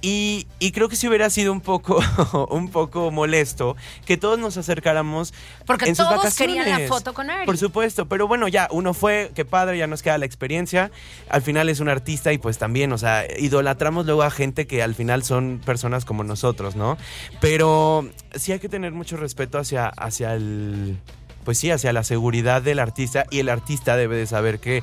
[0.00, 2.00] Y, y creo que si hubiera sido un poco,
[2.50, 5.34] un poco molesto que todos nos acercáramos
[5.66, 7.46] Porque en sus todos querían la foto con Ari.
[7.46, 10.92] Por supuesto, pero bueno, ya uno fue, qué padre, ya nos queda la experiencia.
[11.28, 14.82] Al final es un artista y pues también, o sea, idolatramos luego a gente que
[14.82, 16.96] al final son personas como nosotros, ¿no?
[17.40, 20.96] Pero sí hay que tener mucho respeto hacia, hacia el,
[21.44, 24.82] pues sí, hacia la seguridad del artista y el artista debe de saber que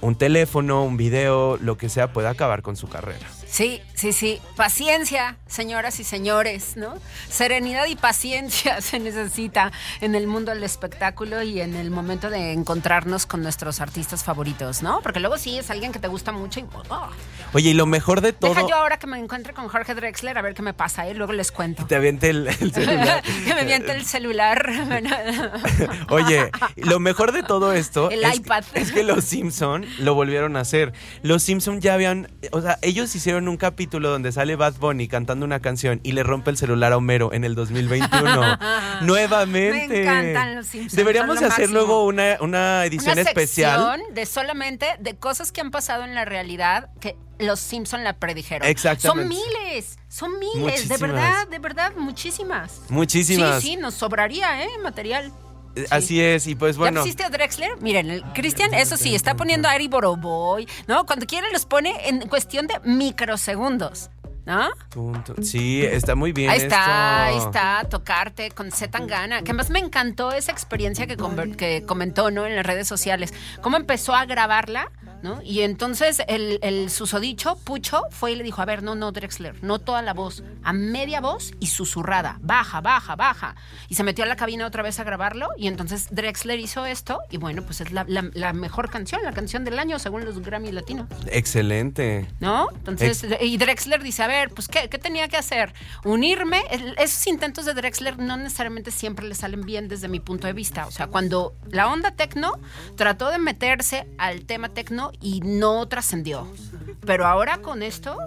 [0.00, 3.26] un teléfono, un video, lo que sea, puede acabar con su carrera.
[3.46, 4.40] Sí, sí, sí.
[4.56, 6.94] Paciencia, señoras y señores, ¿no?
[7.28, 12.52] Serenidad y paciencia se necesita en el mundo del espectáculo y en el momento de
[12.52, 15.02] encontrarnos con nuestros artistas favoritos, ¿no?
[15.02, 16.64] Porque luego sí es alguien que te gusta mucho y...
[16.88, 17.08] oh,
[17.52, 18.54] Oye, y lo mejor de todo...
[18.54, 21.12] Deja yo ahora que me encuentre con Jorge Drexler a ver qué me pasa, ¿eh?
[21.14, 21.84] Luego les cuento.
[21.86, 23.22] Te aviente el, el celular.
[23.22, 24.66] que me miente el celular.
[26.08, 28.64] Oye, lo mejor de todo esto El es, iPad.
[28.74, 30.94] es que los Simpson lo volvieron a hacer.
[31.22, 35.44] Los Simpson ya habían, o sea, ellos hicieron un capítulo donde sale Bad Bunny cantando
[35.44, 38.58] una canción y le rompe el celular a Homero en el 2021.
[39.02, 39.88] Nuevamente.
[39.88, 41.72] Me encantan los Simpsons, Deberíamos lo hacer máximo.
[41.74, 44.00] luego una, una edición Una especial.
[44.12, 48.68] de solamente de cosas que han pasado en la realidad que los Simpson la predijeron.
[48.68, 49.34] Exactamente.
[49.34, 52.82] Son miles, son miles, de verdad, de verdad, muchísimas.
[52.90, 53.62] Muchísimas.
[53.62, 54.68] Sí, sí, nos sobraría, ¿eh?
[54.82, 55.32] Material.
[55.76, 57.00] Eh, Así es, y pues bueno.
[57.00, 57.80] ¿Ya pusiste a Drexler?
[57.80, 61.06] Miren, el Cristian, eso sí, está poniendo a Ari Boroboy, ¿no?
[61.06, 64.10] Cuando quiere los pone en cuestión de microsegundos,
[64.46, 64.68] ¿no?
[64.90, 65.34] Punto.
[65.42, 66.50] Sí, está muy bien.
[66.50, 69.42] Ahí está, ahí está, tocarte con Z Tangana.
[69.42, 71.16] Que más me encantó esa experiencia que,
[71.56, 72.46] que comentó, ¿no?
[72.46, 73.32] En las redes sociales.
[73.60, 74.90] Cómo empezó a grabarla,
[75.22, 75.40] ¿no?
[75.42, 79.62] Y entonces el, el susodicho, Pucho, fue y le dijo, a ver, no, no, Drexler,
[79.62, 83.56] no toda la voz, a media voz y susurrada, baja, baja, baja.
[83.88, 87.20] Y se metió a la cabina otra vez a grabarlo y entonces Drexler hizo esto
[87.30, 90.40] y bueno, pues es la, la- la mejor canción, la canción del año según los
[90.40, 91.08] Grammy Latinos.
[91.50, 92.26] Excelente.
[92.40, 92.68] ¿No?
[92.70, 95.74] Entonces, y Drexler dice, a ver, pues, ¿qué, qué tenía que hacer?
[96.04, 96.62] Unirme.
[96.96, 100.86] Esos intentos de Drexler no necesariamente siempre le salen bien desde mi punto de vista.
[100.86, 102.52] O sea, cuando la onda tecno
[102.96, 106.46] trató de meterse al tema tecno, Y no trascendió.
[107.04, 108.18] Pero ahora con esto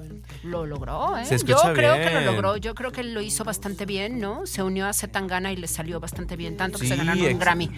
[0.43, 1.26] lo logró, ¿eh?
[1.26, 4.46] Se Yo creo que lo logró, yo creo que lo hizo bastante bien, ¿no?
[4.46, 7.72] Se unió a Zetangana y le salió bastante bien, tanto que se ganaron un Grammy.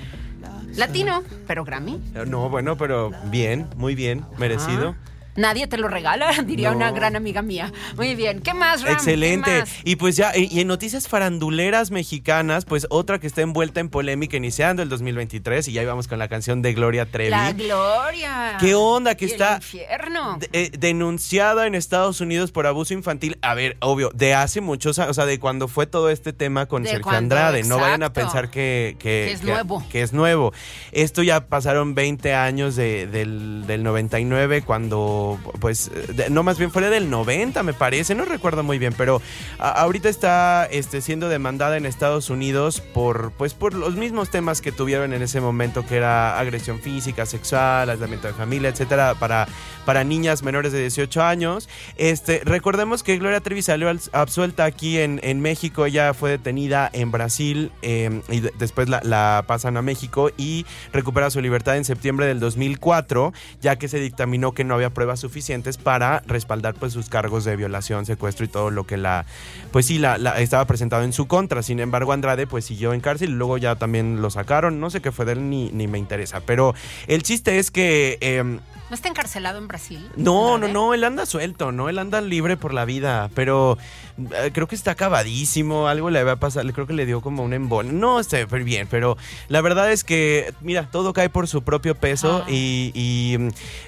[0.75, 2.01] Latino, pero Grammy.
[2.27, 4.95] No, bueno, pero bien, muy bien, merecido.
[4.97, 6.77] Ah, Nadie te lo regala, diría No.
[6.77, 7.71] una gran amiga mía.
[7.95, 8.87] Muy bien, ¿qué más, Ram?
[8.87, 9.59] ¿Qué Excelente.
[9.59, 9.69] más?
[9.83, 14.37] Y pues ya, y en noticias faranduleras mexicanas, pues otra que está envuelta en polémica
[14.37, 17.29] iniciando el 2023 y ya íbamos con la canción de Gloria Trevi.
[17.31, 18.57] La gloria.
[18.59, 19.15] ¿Qué onda?
[19.15, 20.37] Que Y el está infierno.
[20.39, 23.37] de- eh, denunciada en Estados Unidos por abuso infantil.
[23.41, 26.65] A ver, obvio, de hace muchos años, o sea, de cuando fue todo este tema
[26.67, 27.63] con De Sergio cuando, Andrade.
[27.63, 29.83] No vayan a pensar que, que- Que es nuevo.
[29.89, 30.53] que es nuevo.
[30.91, 35.24] Esto ya pasaron 20 años de- del, del 99, cuando,
[35.59, 35.91] pues,
[36.29, 39.21] no más bien fue del 90, me parece, no recuerdo muy bien, pero
[39.59, 44.71] ahorita está este, siendo demandada en Estados Unidos por, pues, por los mismos temas que
[44.71, 49.47] tuvieron en ese momento, que era agresión física, sexual, aislamiento de familia, etcétera, para,
[49.85, 51.69] para niñas menores de 18 años.
[51.97, 56.89] Este, recordemos que Gloria Trevi salió al- absuelta aquí en, en México, ella fue detenida
[56.93, 61.77] en Brasil eh, y de- después la, la pasan a México y recupera su libertad
[61.77, 66.73] en septiembre del 2004, ya que se dictaminó que no había pruebas suficientes para respaldar
[66.75, 69.25] pues sus cargos de violación, secuestro y todo lo que la,
[69.71, 71.63] pues sí, la, la- estaba presentado en su contra.
[71.63, 74.79] Sin embargo, Andrade pues siguió en cárcel y luego ya también lo sacaron.
[74.79, 76.73] No sé qué fue de él ni, ni me interesa, pero
[77.07, 78.17] el chiste es que...
[78.21, 80.07] em, ¿No está encarcelado en Brasil?
[80.15, 81.89] no, no, no, él anda suelto, ¿no?
[81.89, 83.79] Él anda libre por la vida, pero
[84.19, 87.43] eh, creo que está acabadísimo, algo le va a pasar, creo que le dio como
[87.43, 87.99] un embol.
[87.99, 89.17] No sé, bien, pero
[89.47, 92.49] la verdad es que, mira, todo cae por su propio peso Ah.
[92.51, 93.37] y, y,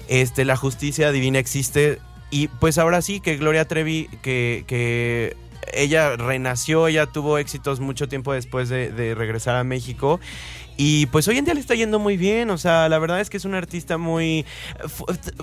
[0.08, 2.00] este, la justicia divina existe.
[2.30, 5.36] Y pues ahora sí que Gloria Trevi, que, que
[5.72, 10.18] ella renació, ella tuvo éxitos mucho tiempo después de, de regresar a México.
[10.80, 13.30] Y pues hoy en día le está yendo muy bien, o sea, la verdad es
[13.30, 14.46] que es una artista muy...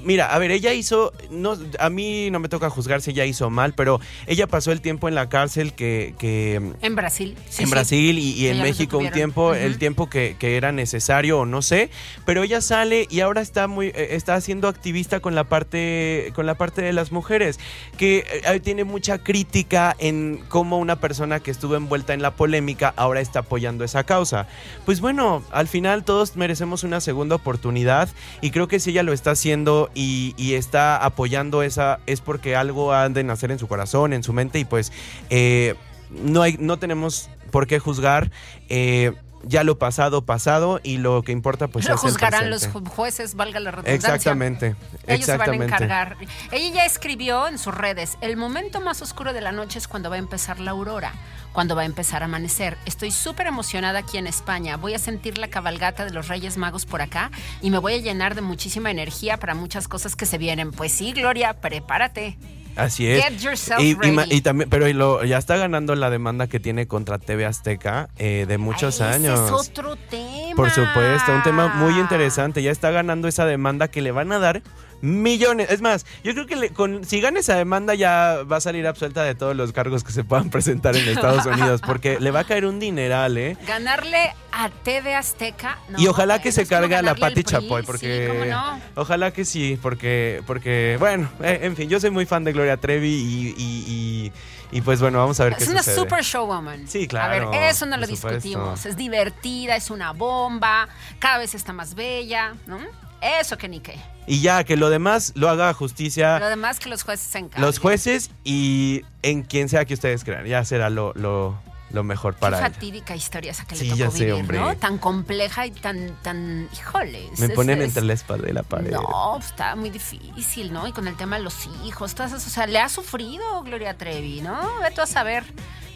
[0.02, 3.50] Mira, a ver, ella hizo, no, a mí no me toca juzgar si ella hizo
[3.50, 6.15] mal, pero ella pasó el tiempo en la cárcel que...
[6.17, 7.36] que En Brasil.
[7.50, 7.71] sí, en sí.
[7.74, 11.89] Brasil y, en México un tiempo, el tiempo que, que era necesario o no sé,
[12.26, 16.45] pero ella sale y ahora está muy, eh, está siendo activista con la parte, con
[16.45, 17.60] la parte de las mujeres,
[17.98, 22.93] que eh, tiene mucha crítica en cómo una persona que estuvo envuelta en la polémica
[22.95, 24.48] ahora está apoyando esa causa.
[24.86, 28.09] Pues bueno, al final todos merecemos una segunda oportunidad
[28.41, 32.55] y creo que si ella lo está haciendo y, y está apoyando esa, es porque
[32.55, 34.91] algo ha de nacer en su corazón, en su mente y pues
[35.29, 35.75] eh,
[36.09, 38.31] no, hay, no tenemos por qué juzgar.
[38.69, 39.13] eh,
[39.47, 42.89] ya lo pasado, pasado y lo que importa pues Lo es el juzgarán los presente.
[42.89, 43.95] ju- jueces, valga la redundancia.
[44.15, 44.75] Exactamente,
[45.08, 45.65] Ellos se van a exactamente.
[45.65, 46.17] encargar.
[46.51, 50.10] Ella ya escribió en sus redes, el momento más oscuro de la noche es cuando
[50.10, 51.13] va a empezar la aurora,
[51.53, 52.77] cuando va a empezar a amanecer.
[52.86, 54.77] Estoy súper emocionada aquí en España.
[54.77, 57.31] Voy a sentir la cabalgata de los Reyes Magos por acá
[57.62, 60.71] y me voy a llenar de muchísima energía para muchas cosas que se vienen.
[60.71, 62.38] Pues sí, Gloria, prepárate.
[62.75, 63.23] Así es.
[63.23, 64.35] Get yourself y, y ready.
[64.35, 68.09] y también, pero y lo- ya está ganando la demanda que tiene contra TV Azteca
[68.17, 69.39] eh, de muchos Ay, años.
[69.39, 70.55] Ese es otro tema.
[70.55, 72.61] Por supuesto, un tema muy interesante.
[72.61, 74.61] Ya está ganando esa demanda que le van a dar
[75.01, 75.69] millones.
[75.69, 78.88] Es más, yo creo que le- con, si gana esa demanda ya va a salir
[78.88, 82.41] absuelta de todos los cargos que se puedan presentar en Estados Unidos, porque le va
[82.41, 83.58] a caer un dineral, ¿eh?
[83.67, 85.77] Ganarle a TV Azteca.
[85.89, 88.79] no, y ojalá que se es cargue a la Pati Chapoy, sí, porque ¿cómo no?
[88.95, 92.77] ojalá que sí, porque, porque bueno, eh, en fin, yo soy muy fan de Gloria
[92.77, 94.31] Trevi y, y- y-
[94.71, 95.95] y, pues bueno, vamos a ver qué Es una sucede.
[95.95, 96.88] super showwoman.
[96.88, 98.29] Sí, claro, A ver, eso no lo supuesto.
[98.29, 98.86] discutimos.
[98.86, 102.79] Es divertida, es una bomba, cada vez está más bella, ¿no?
[103.21, 103.95] Eso que ni qué.
[104.28, 107.62] Y ya, que lo demás lo haga justicia Lo demás que los jueces se encarguen.
[107.62, 110.45] los jueces y en quien sea que ustedes crean.
[110.45, 111.58] Ya será lo, lo,
[111.91, 112.69] lo mejor Qué para ella.
[112.71, 114.60] fatídica historia esa que Sí, le tocó ya sé, vivir, hombre.
[114.60, 114.75] ¿no?
[114.78, 117.30] Tan compleja y tan, tan, híjole.
[117.38, 118.91] Me ponen es- entre la espalda y la pared.
[118.91, 120.88] No, pues, está muy difícil, ¿no?
[120.88, 123.95] Y con el tema de los hijos, todas esas, o sea, le ha sufrido Gloria
[123.97, 124.60] Trevi, ¿no?
[124.82, 125.43] Vete a saber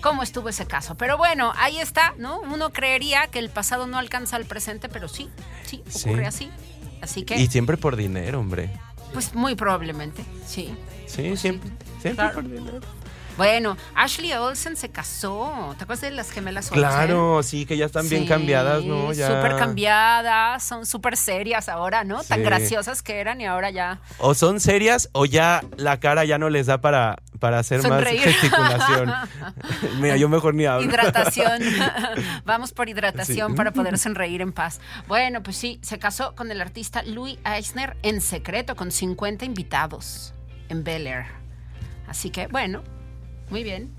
[0.01, 0.95] cómo estuvo ese caso.
[0.95, 2.39] Pero bueno, ahí está, ¿no?
[2.41, 5.29] Uno creería que el pasado no alcanza al presente, pero sí,
[5.65, 6.07] sí, Sí.
[6.09, 6.49] ocurre así.
[7.01, 8.69] Así que, Y siempre por dinero, hombre.
[9.13, 10.73] pues muy probablemente, sí.
[11.07, 11.71] Sí, siempre,
[12.01, 12.35] siempre claro.
[12.35, 12.79] por dinero.
[13.39, 15.73] Bueno, Ashley Olsen se casó.
[15.77, 16.77] ¿Te acuerdas de las gemelas Olsen?
[16.79, 19.13] Claro, sí, que ya están bien cambiadas, ¿no?
[19.13, 19.27] Ya.
[19.27, 22.21] Súper cambiadas, son súper serias ahora, ¿no?
[22.25, 24.01] Tan graciosas que eran y ahora ya.
[24.17, 28.25] O son serias o ya la cara ya no les da para, para hacer Sonreír.
[28.25, 29.13] más gesticulación.
[30.01, 30.85] Mira, yo mejor ni hablo.
[30.85, 31.61] Hidratación.
[32.43, 33.55] Vamos por hidratación Sí.
[33.55, 34.81] para poder sonreír en paz.
[35.07, 40.33] Bueno, pues sí, se casó con el artista Louis Eisner en secreto, con 50 invitados
[40.67, 41.27] en Bel Air.
[42.05, 42.83] Así que, bueno,
[43.49, 43.89] muy bien.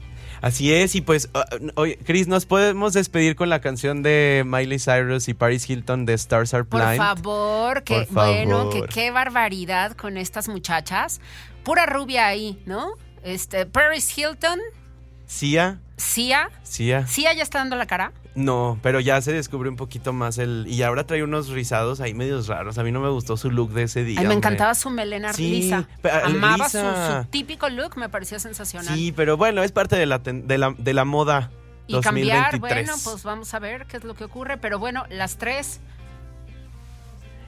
[0.40, 1.44] Así es, y pues, ah,
[1.74, 6.14] oye, Chris, ¿nos podemos despedir con la canción de Miley Cyrus y Paris Hilton de
[6.14, 6.96] Stars Are Por Blind?
[6.96, 11.20] favor, que Por bueno, que qué barbaridad con estas muchachas.
[11.62, 12.92] Pura rubia ahí, ¿no?
[13.22, 14.58] Este, Paris Hilton,
[15.26, 16.50] Sia, Sia.
[16.62, 17.06] Sia.
[17.06, 18.12] Sia ya está dando la cara.
[18.36, 20.64] No, pero ya se descubre un poquito más el...
[20.68, 22.78] Y ahora trae unos rizados ahí medios raros.
[22.78, 24.20] A mí no me gustó su look de ese día.
[24.20, 24.48] Ay, me hombre.
[24.48, 25.88] encantaba su melena Sí, lisa.
[26.00, 27.22] pero Amaba su, lisa.
[27.24, 28.94] su típico look, me parecía sensacional.
[28.94, 31.50] Sí, pero bueno, es parte de la, de la, de la moda
[31.88, 32.60] y cambiar, 2023.
[32.60, 34.58] bueno, pues vamos a ver qué es lo que ocurre.
[34.58, 35.80] Pero bueno, las tres.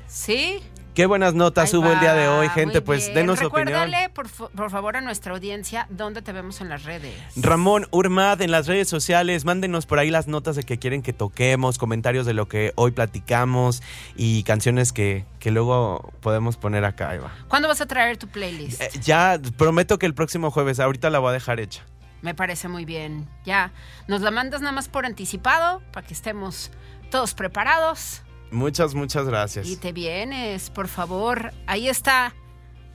[0.08, 0.60] ¿Sí?
[0.94, 2.82] Qué buenas notas Ahí hubo el día de va, hoy, gente.
[2.82, 3.14] Pues bien.
[3.14, 3.68] denos su opinión.
[3.68, 7.14] Recuérdale, por, por favor, a nuestra audiencia, dónde te vemos en las redes.
[7.36, 11.14] Ramón Urmad en las redes sociales, mándenos por ahí las notas de que quieren que
[11.14, 13.82] toquemos, comentarios de lo que hoy platicamos
[14.16, 17.32] y canciones que, que luego podemos poner acá, Eva.
[17.48, 18.82] ¿Cuándo vas a traer tu playlist?
[18.82, 21.82] Eh, ya prometo que el próximo jueves, ahorita la voy a dejar hecha.
[22.20, 23.28] Me parece muy bien.
[23.46, 23.72] Ya,
[24.08, 26.70] nos la mandas nada más por anticipado para que estemos
[27.10, 28.22] todos preparados.
[28.52, 29.66] Muchas, muchas gracias.
[29.66, 31.52] Y te vienes, por favor.
[31.66, 32.34] Ahí está.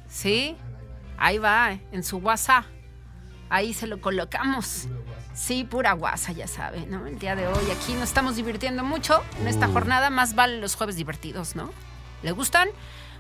[0.08, 0.56] ¿Sí?
[1.18, 2.66] Ahí va, en su WhatsApp.
[3.50, 4.88] Ahí se lo colocamos.
[5.34, 7.08] Sí, pura guasa, ya sabe, ¿no?
[7.08, 10.10] El día de hoy aquí nos estamos divirtiendo mucho en esta jornada.
[10.12, 11.72] Más vale los jueves divertidos, ¿no?
[12.22, 12.70] ¿Le gustan?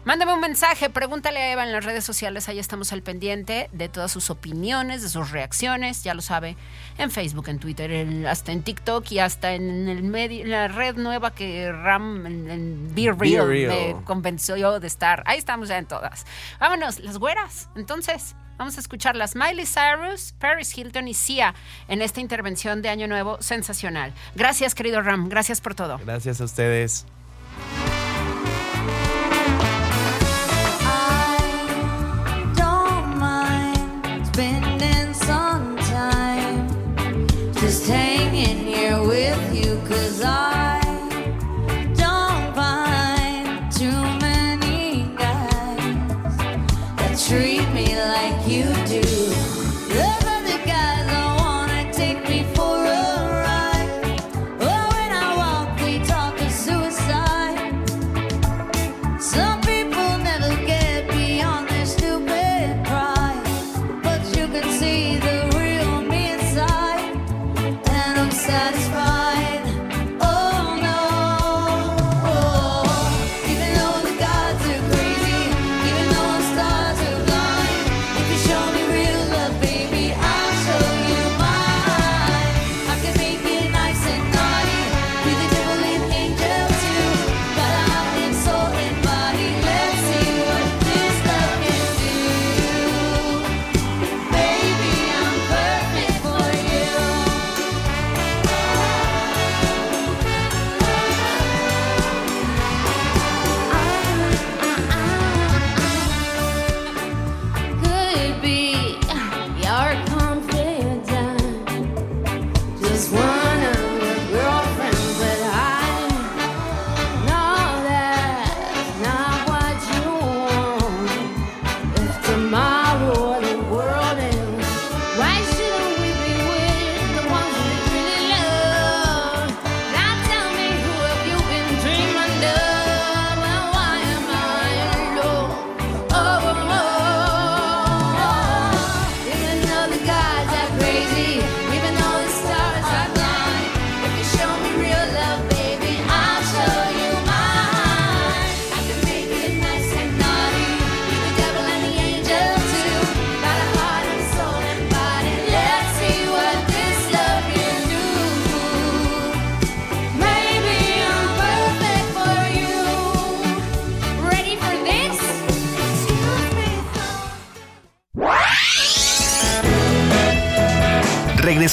[0.07, 3.89] Mándame un mensaje, pregúntale a Eva en las redes sociales, ahí estamos al pendiente de
[3.89, 6.55] todas sus opiniones, de sus reacciones, ya lo sabe,
[6.97, 10.69] en Facebook, en Twitter, en- hasta en TikTok y hasta en el medio, en la
[10.69, 15.23] red nueva que Ram, en, en Be Be Real, me convenció de estar.
[15.25, 16.25] Ahí estamos ya en todas.
[16.57, 17.67] Vámonos, las güeras.
[17.75, 21.53] Entonces, vamos a escuchar las Miley Cyrus, Paris Hilton y Sia
[21.89, 24.13] en esta intervención de Año Nuevo sensacional.
[24.35, 25.97] Gracias, querido Ram, gracias por todo.
[25.97, 27.05] Gracias a ustedes.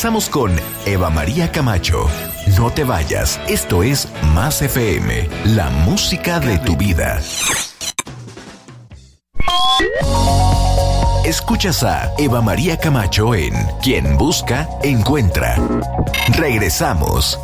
[0.04, 0.52] Regresamos con
[0.84, 2.10] Eva María Camacho.
[2.58, 7.22] No te vayas, esto es Más FM, la música de tu vida.
[11.24, 15.56] Escuchas a Eva María Camacho en Quien Busca, Encuentra.
[16.36, 17.40] Regresamos.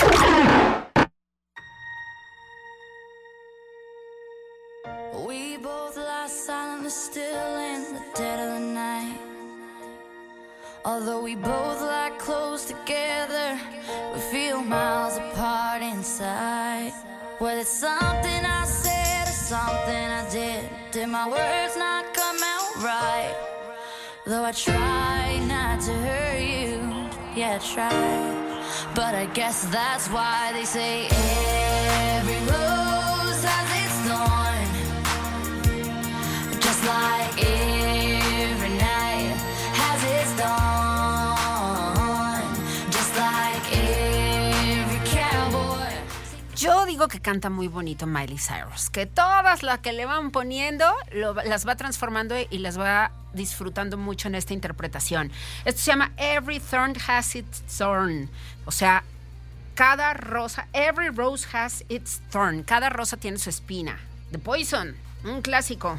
[24.51, 26.81] I try not to hurt you,
[27.37, 27.89] yeah, try.
[28.97, 32.80] But I guess that's why they say every rose
[47.09, 51.77] que canta muy bonito Miley Cyrus, que todas las que le van poniendo las va
[51.77, 55.31] transformando y las va disfrutando mucho en esta interpretación.
[55.65, 58.31] Esto se llama Every Thorn Has Its Thorn,
[58.65, 59.05] o sea,
[59.75, 63.99] cada rosa, every rose has its thorn, cada rosa tiene su espina.
[64.31, 64.95] The Poison,
[65.25, 65.99] un clásico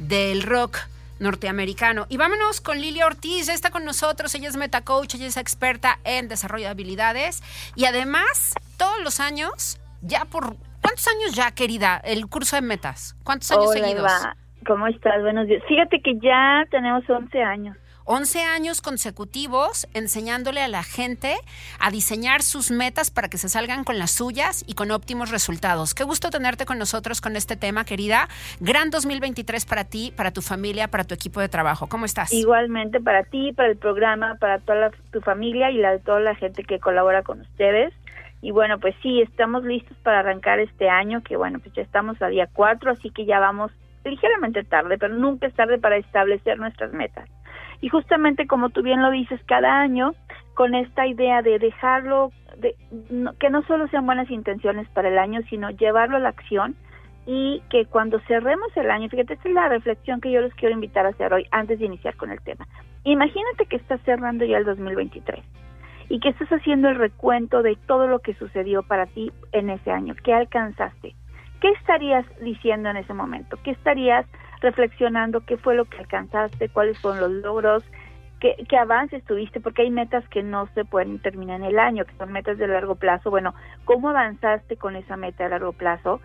[0.00, 0.78] del rock
[1.20, 2.06] norteamericano.
[2.08, 6.00] Y vámonos con Lilia Ortiz, ya está con nosotros, ella es metacoach, ella es experta
[6.04, 7.42] en desarrollo de habilidades
[7.76, 10.56] y además todos los años, ya por...
[10.82, 13.14] ¿Cuántos años ya, querida, el curso de metas?
[13.22, 14.10] ¿Cuántos años Hola, seguidos?
[14.22, 14.36] Eva.
[14.66, 15.20] ¿Cómo estás?
[15.22, 15.62] Buenos días.
[15.68, 17.76] Fíjate que ya tenemos 11 años.
[18.06, 21.36] 11 años consecutivos enseñándole a la gente
[21.78, 25.94] a diseñar sus metas para que se salgan con las suyas y con óptimos resultados.
[25.94, 28.28] Qué gusto tenerte con nosotros con este tema, querida.
[28.58, 31.86] Gran 2023 para ti, para tu familia, para tu equipo de trabajo.
[31.88, 32.32] ¿Cómo estás?
[32.32, 36.18] Igualmente para ti, para el programa, para toda la- tu familia y la de toda
[36.20, 37.92] la gente que colabora con ustedes.
[38.42, 42.20] Y bueno, pues sí, estamos listos para arrancar este año, que bueno, pues ya estamos
[42.22, 43.70] a día 4, así que ya vamos
[44.04, 47.28] ligeramente tarde, pero nunca es tarde para establecer nuestras metas.
[47.82, 50.14] Y justamente como tú bien lo dices, cada año
[50.54, 52.74] con esta idea de dejarlo, de,
[53.10, 56.76] no- que no solo sean buenas intenciones para el año, sino llevarlo a la acción
[57.26, 60.74] y que cuando cerremos el año, fíjate, esta es la reflexión que yo les quiero
[60.74, 62.66] invitar a hacer hoy antes de iniciar con el tema.
[63.04, 65.38] Imagínate que estás cerrando ya el 2023
[66.10, 69.92] y que estás haciendo el recuento de todo lo que sucedió para ti en ese
[69.92, 71.14] año, qué alcanzaste.
[71.60, 73.56] ¿Qué estarías diciendo en ese momento?
[73.62, 74.26] ¿Qué estarías
[74.60, 75.42] reflexionando?
[75.46, 76.68] ¿Qué fue lo que alcanzaste?
[76.70, 77.84] ¿Cuáles fueron los logros?
[78.40, 79.60] ¿Qué, qué avances tuviste?
[79.60, 82.66] Porque hay metas que no se pueden terminar en el año, que son metas de
[82.66, 83.30] largo plazo.
[83.30, 83.54] Bueno,
[83.84, 86.20] ¿cómo avanzaste con esa meta de largo plazo?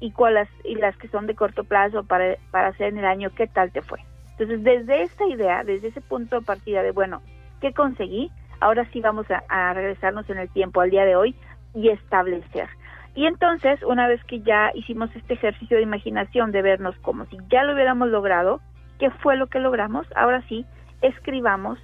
[0.00, 3.30] Y, cuáles, y las que son de corto plazo para, para hacer en el año,
[3.36, 4.00] ¿qué tal te fue?
[4.32, 7.22] Entonces, desde esta idea, desde ese punto de partida de, bueno,
[7.60, 8.32] ¿qué conseguí?
[8.60, 11.34] Ahora sí vamos a, regresarnos en el tiempo al día de hoy
[11.74, 12.68] y establecer.
[13.14, 17.38] Y entonces, una vez que ya hicimos este ejercicio de imaginación de vernos como si
[17.48, 18.60] ya lo hubiéramos logrado,
[18.98, 20.06] ¿qué fue lo que logramos?
[20.14, 20.64] Ahora sí,
[21.02, 21.78] escribamos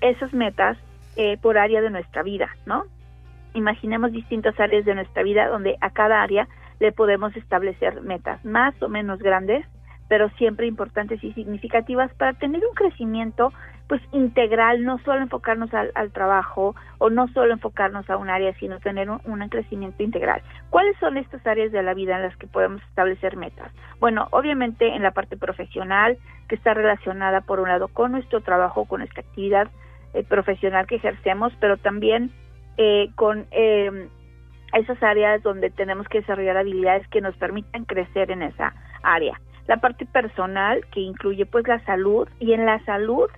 [0.00, 0.76] esas metas
[1.16, 2.84] eh, por área de nuestra vida, ¿no?
[3.54, 6.48] Imaginemos distintas áreas de nuestra vida donde a cada área
[6.78, 9.66] le podemos establecer metas más o menos grandes,
[10.10, 13.52] pero siempre importantes y significativas para tener un crecimiento
[13.86, 18.52] pues integral, no solo enfocarnos al, al trabajo o no solo enfocarnos a un área,
[18.54, 20.42] sino tener un, un crecimiento integral.
[20.68, 23.72] ¿Cuáles son estas áreas de la vida en las que podemos establecer metas?
[24.00, 28.86] Bueno, obviamente en la parte profesional, que está relacionada por un lado con nuestro trabajo,
[28.86, 29.68] con nuestra actividad
[30.14, 32.32] eh, profesional que ejercemos, pero también
[32.78, 34.08] eh, con eh,
[34.72, 39.40] esas áreas donde tenemos que desarrollar habilidades que nos permitan crecer en esa área.
[39.66, 43.28] La parte personal, que incluye pues la salud, y en la salud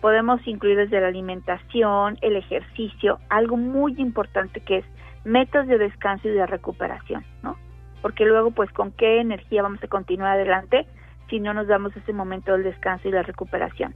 [0.00, 4.84] podemos incluir desde la alimentación, el ejercicio, algo muy importante que es
[5.24, 7.56] metas de descanso y de recuperación, ¿no?
[8.02, 10.86] Porque luego, pues, ¿con qué energía vamos a continuar adelante
[11.28, 13.94] si no nos damos ese momento del descanso y la recuperación?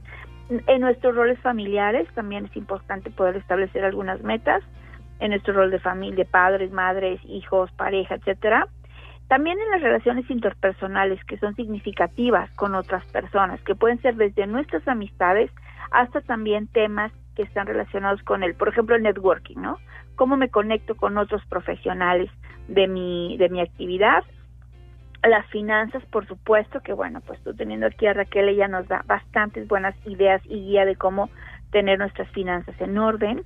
[0.67, 4.61] En nuestros roles familiares también es importante poder establecer algunas metas,
[5.19, 8.67] en nuestro rol de familia, padres, madres, hijos, pareja, etcétera.
[9.27, 14.45] También en las relaciones interpersonales que son significativas con otras personas, que pueden ser desde
[14.45, 15.51] nuestras amistades
[15.91, 18.55] hasta también temas que están relacionados con él.
[18.55, 19.77] Por ejemplo, el networking, ¿no?
[20.15, 22.29] Cómo me conecto con otros profesionales
[22.67, 24.23] de mi, de mi actividad.
[25.23, 29.03] Las finanzas, por supuesto, que bueno, pues tú teniendo aquí a Raquel, ella nos da
[29.07, 31.29] bastantes buenas ideas y guía de cómo
[31.71, 33.43] tener nuestras finanzas en orden.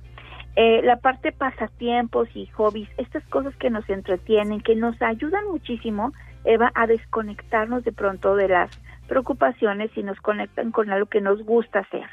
[0.56, 6.12] Eh, la parte pasatiempos y hobbies, estas cosas que nos entretienen, que nos ayudan muchísimo,
[6.44, 8.70] Eva, a desconectarnos de pronto de las
[9.06, 12.06] preocupaciones y nos conectan con algo que nos gusta hacer.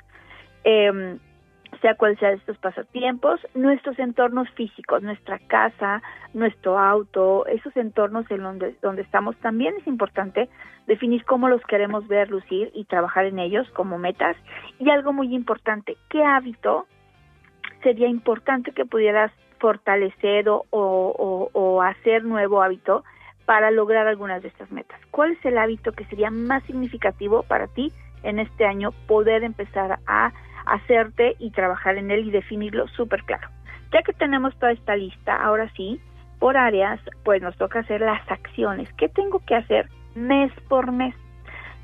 [0.63, 1.17] Eh,
[1.81, 6.01] sea cual sea estos pasatiempos, nuestros entornos físicos, nuestra casa,
[6.33, 10.49] nuestro auto, esos entornos en donde, donde estamos, también es importante
[10.87, 14.35] definir cómo los queremos ver, lucir y trabajar en ellos como metas.
[14.79, 16.87] Y algo muy importante, ¿qué hábito
[17.87, 23.05] sería importante que pudieras fortalecer o, o, hacer nuevo hábito
[23.45, 24.99] para lograr algunas de estas metas?
[25.09, 29.99] ¿Cuál es el hábito que sería más significativo para ti en este año poder empezar
[30.05, 30.33] a
[30.65, 33.47] hacerte y trabajar en él y definirlo súper claro?
[33.93, 36.01] Ya que tenemos toda esta lista, ahora sí,
[36.39, 38.91] por áreas, pues nos toca hacer las acciones.
[38.97, 41.15] ¿Qué tengo que hacer mes por mes?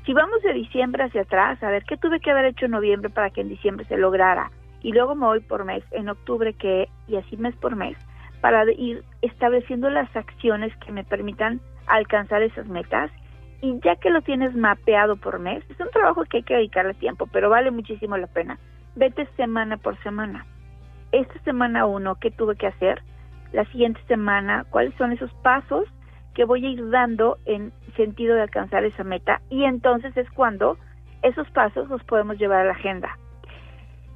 [0.04, 3.08] Si vamos de diciembre hacia atrás, a ver, ¿qué tuve que haber hecho en noviembre
[3.08, 4.50] para que en diciembre se lograra
[4.84, 7.96] y luego me voy por mes, en octubre que, y así mes por mes,
[8.42, 13.10] para ir estableciendo las acciones que me permitan alcanzar esas metas.
[13.62, 16.92] Y ya que lo tienes mapeado por mes, es un trabajo que hay que dedicarle
[16.92, 18.58] tiempo, pero vale muchísimo la pena.
[18.94, 20.44] Vete semana por semana.
[21.12, 23.00] Esta semana uno, ¿qué tuve que hacer?
[23.52, 25.86] La siguiente semana, ¿cuáles son esos pasos
[26.34, 29.40] que voy a ir dando en sentido de alcanzar esa meta?
[29.48, 30.76] Y entonces es cuando
[31.22, 33.16] esos pasos los podemos llevar a la agenda.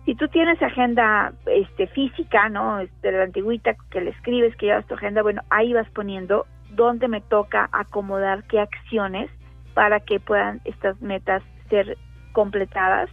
[0.08, 2.80] Si tú tienes agenda este, física, ¿no?
[2.80, 7.08] Este, la antigüita que le escribes, que llevas tu agenda, bueno, ahí vas poniendo dónde
[7.08, 9.30] me toca acomodar qué acciones
[9.74, 11.98] para que puedan estas metas ser
[12.32, 13.10] completadas.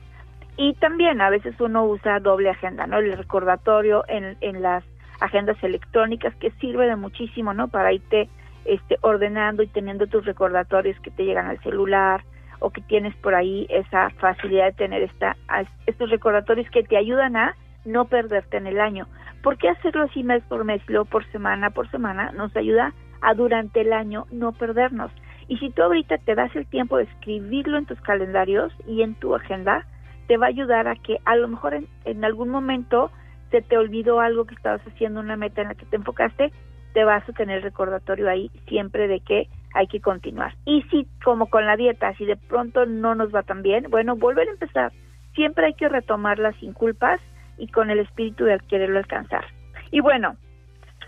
[0.55, 2.99] Y también a veces uno usa doble agenda, ¿no?
[2.99, 4.85] El recordatorio en, en las
[5.19, 7.67] agendas electrónicas que sirve de muchísimo, ¿no?
[7.67, 8.29] Para irte
[8.63, 12.23] este, ordenando y teniendo tus recordatorios que te llegan al celular,
[12.65, 15.37] o que tienes por ahí esa facilidad de tener esta,
[15.85, 17.55] estos recordatorios que te ayudan a
[17.85, 19.05] no perderte en el año.
[19.43, 22.31] ¿Por qué hacerlo así mes por mes, luego por semana por semana?
[22.31, 22.91] Nos ayuda
[23.21, 25.11] a durante el año no perdernos.
[25.47, 29.13] Y si tú ahorita te das el tiempo de escribirlo en tus calendarios y en
[29.13, 29.85] tu agenda,
[30.27, 33.11] te va a ayudar a que a lo mejor en, en algún momento
[33.51, 36.51] se te olvidó algo que estabas haciendo, una meta en la que te enfocaste,
[36.95, 40.55] te vas a tener recordatorio ahí siempre de que hay que continuar.
[40.65, 44.15] Y si, como con la dieta, si de pronto no nos va tan bien, bueno,
[44.15, 44.91] volver a empezar.
[45.35, 47.19] Siempre hay que retomarla sin culpas
[47.57, 49.45] y con el espíritu de quererlo alcanzar.
[49.91, 50.37] Y bueno,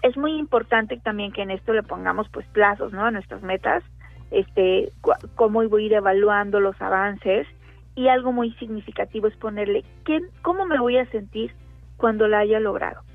[0.03, 3.05] es muy importante también que en esto le pongamos pues plazos, ¿no?
[3.05, 3.84] A nuestras metas,
[4.32, 4.91] este,
[5.36, 7.47] cómo voy a ir evaluando los avances
[7.95, 11.53] y algo muy significativo es ponerle ¿qué, cómo me voy a sentir
[11.95, 13.06] cuando la haya logrado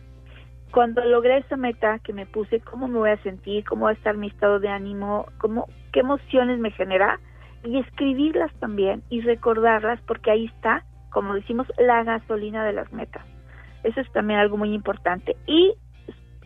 [0.72, 3.94] cuando logré esa meta que me puse, cómo me voy a sentir, cómo va a
[3.94, 7.20] estar mi estado de ánimo, cómo, qué emociones me genera
[7.62, 13.24] y escribirlas también y recordarlas porque ahí está, como decimos, la gasolina de las metas.
[13.84, 15.36] Eso es también algo muy importante.
[15.46, 15.74] Y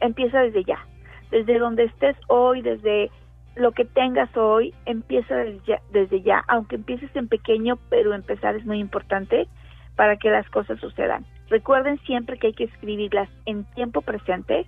[0.00, 0.84] empieza desde ya,
[1.30, 3.10] desde donde estés hoy, desde
[3.54, 8.56] lo que tengas hoy, empieza desde ya, desde ya, aunque empieces en pequeño, pero empezar
[8.56, 9.46] es muy importante
[9.94, 11.24] para que las cosas sucedan.
[11.48, 14.66] Recuerden siempre que hay que escribirlas en tiempo presente,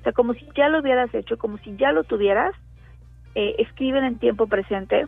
[0.00, 2.54] o sea, como si ya lo hubieras hecho, como si ya lo tuvieras,
[3.34, 5.06] eh, escriben en tiempo presente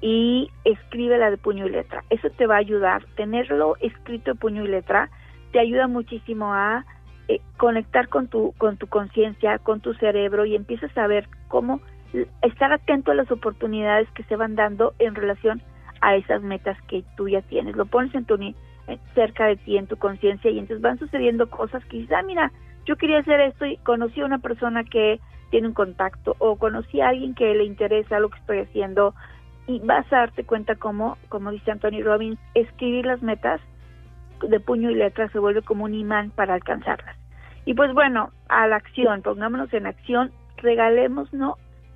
[0.00, 2.04] y escríbela de puño y letra.
[2.10, 5.10] Eso te va a ayudar, tenerlo escrito de puño y letra,
[5.52, 6.84] te ayuda muchísimo a
[7.28, 11.80] eh, conectar con tu con tu conciencia, con tu cerebro y empiezas a ver cómo
[12.42, 15.62] estar atento a las oportunidades que se van dando en relación
[16.00, 17.76] a esas metas que tú ya tienes.
[17.76, 18.36] Lo pones en tu
[19.14, 22.52] cerca de ti en tu conciencia y entonces van sucediendo cosas que dices, ah, mira,
[22.86, 25.20] yo quería hacer esto y conocí a una persona que
[25.50, 29.14] tiene un contacto o conocí a alguien que le interesa lo que estoy haciendo
[29.66, 33.60] y vas a darte cuenta cómo, como dice Anthony Robbins, escribir las metas
[34.48, 37.16] de puño y letra se vuelve como un imán para alcanzarlas.
[37.66, 41.30] Y pues bueno, a la acción, pongámonos en acción, regalémonos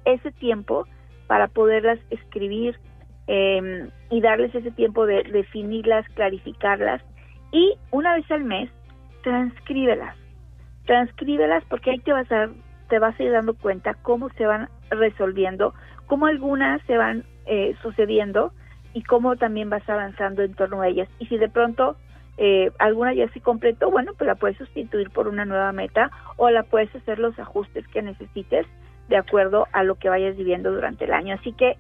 [0.05, 0.87] ese tiempo
[1.27, 2.79] para poderlas escribir,
[3.27, 7.03] eh, y darles ese tiempo de definirlas, clarificarlas
[7.53, 8.71] y una vez al mes
[9.23, 10.17] transcríbelas,
[10.87, 12.49] transcríbelas porque ahí te vas a
[12.89, 15.75] te vas a ir dando cuenta cómo se van resolviendo,
[16.07, 18.53] cómo algunas se van eh, sucediendo
[18.93, 21.09] y cómo también vas avanzando en torno a ellas.
[21.19, 21.97] Y si de pronto
[22.37, 26.51] eh, alguna ya se completó, bueno, pues la puedes sustituir por una nueva meta o
[26.51, 28.67] la puedes hacer los ajustes que necesites
[29.09, 31.35] de acuerdo a lo que vayas viviendo durante el año.
[31.35, 31.77] Así que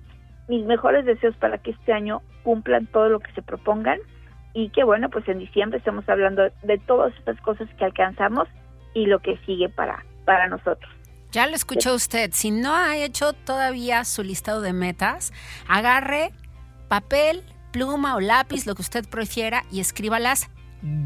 [0.49, 3.99] mis mejores deseos para que este año cumplan todo lo que se propongan.
[4.53, 8.49] Y que bueno, pues en diciembre estamos hablando de todas estas cosas que alcanzamos
[8.95, 10.90] y lo que sigue para, para nosotros.
[11.32, 15.32] Ya lo escuchó usted, si no ha hecho todavía su listado de metas,
[15.68, 16.30] agarre
[16.86, 17.42] papel,
[17.72, 20.49] pluma o lápiz, lo que usted prefiera y escríbalas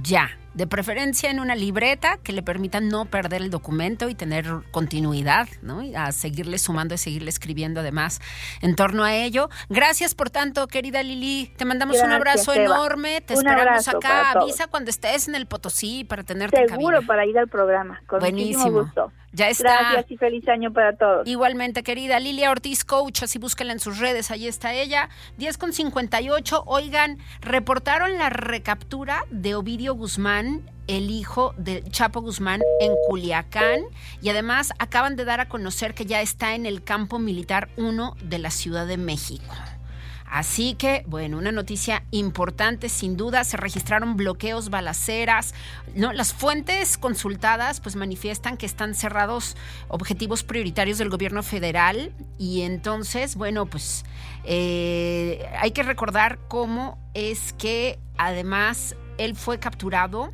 [0.02, 0.28] ya
[0.58, 5.46] de preferencia en una libreta que le permita no perder el documento y tener continuidad,
[5.62, 5.82] ¿no?
[5.82, 8.20] Y a seguirle sumando y seguirle escribiendo además
[8.60, 9.50] en torno a ello.
[9.68, 11.52] Gracias por tanto, querida Lili.
[11.56, 13.20] Te mandamos un abrazo enorme.
[13.20, 14.32] Te esperamos acá.
[14.32, 18.02] Avisa cuando estés en el Potosí para tenerte Seguro para ir al programa.
[18.08, 18.82] Con Buenísimo.
[18.82, 19.12] Gusto.
[19.38, 19.92] Ya está.
[19.92, 21.28] Gracias y feliz año para todos.
[21.28, 25.10] Igualmente, querida Lilia Ortiz Coach, así búsquenla en sus redes, ahí está ella.
[25.36, 26.64] 10 con 58.
[26.66, 33.82] Oigan, reportaron la recaptura de Ovidio Guzmán el hijo de Chapo Guzmán en Culiacán
[34.22, 38.16] y además acaban de dar a conocer que ya está en el campo militar 1
[38.24, 39.54] de la Ciudad de México.
[40.30, 45.54] Así que, bueno, una noticia importante, sin duda, se registraron bloqueos, balaceras.
[45.94, 46.12] ¿no?
[46.12, 49.56] Las fuentes consultadas pues manifiestan que están cerrados
[49.88, 54.04] objetivos prioritarios del gobierno federal y entonces, bueno, pues
[54.44, 60.30] eh, hay que recordar cómo es que además él fue capturado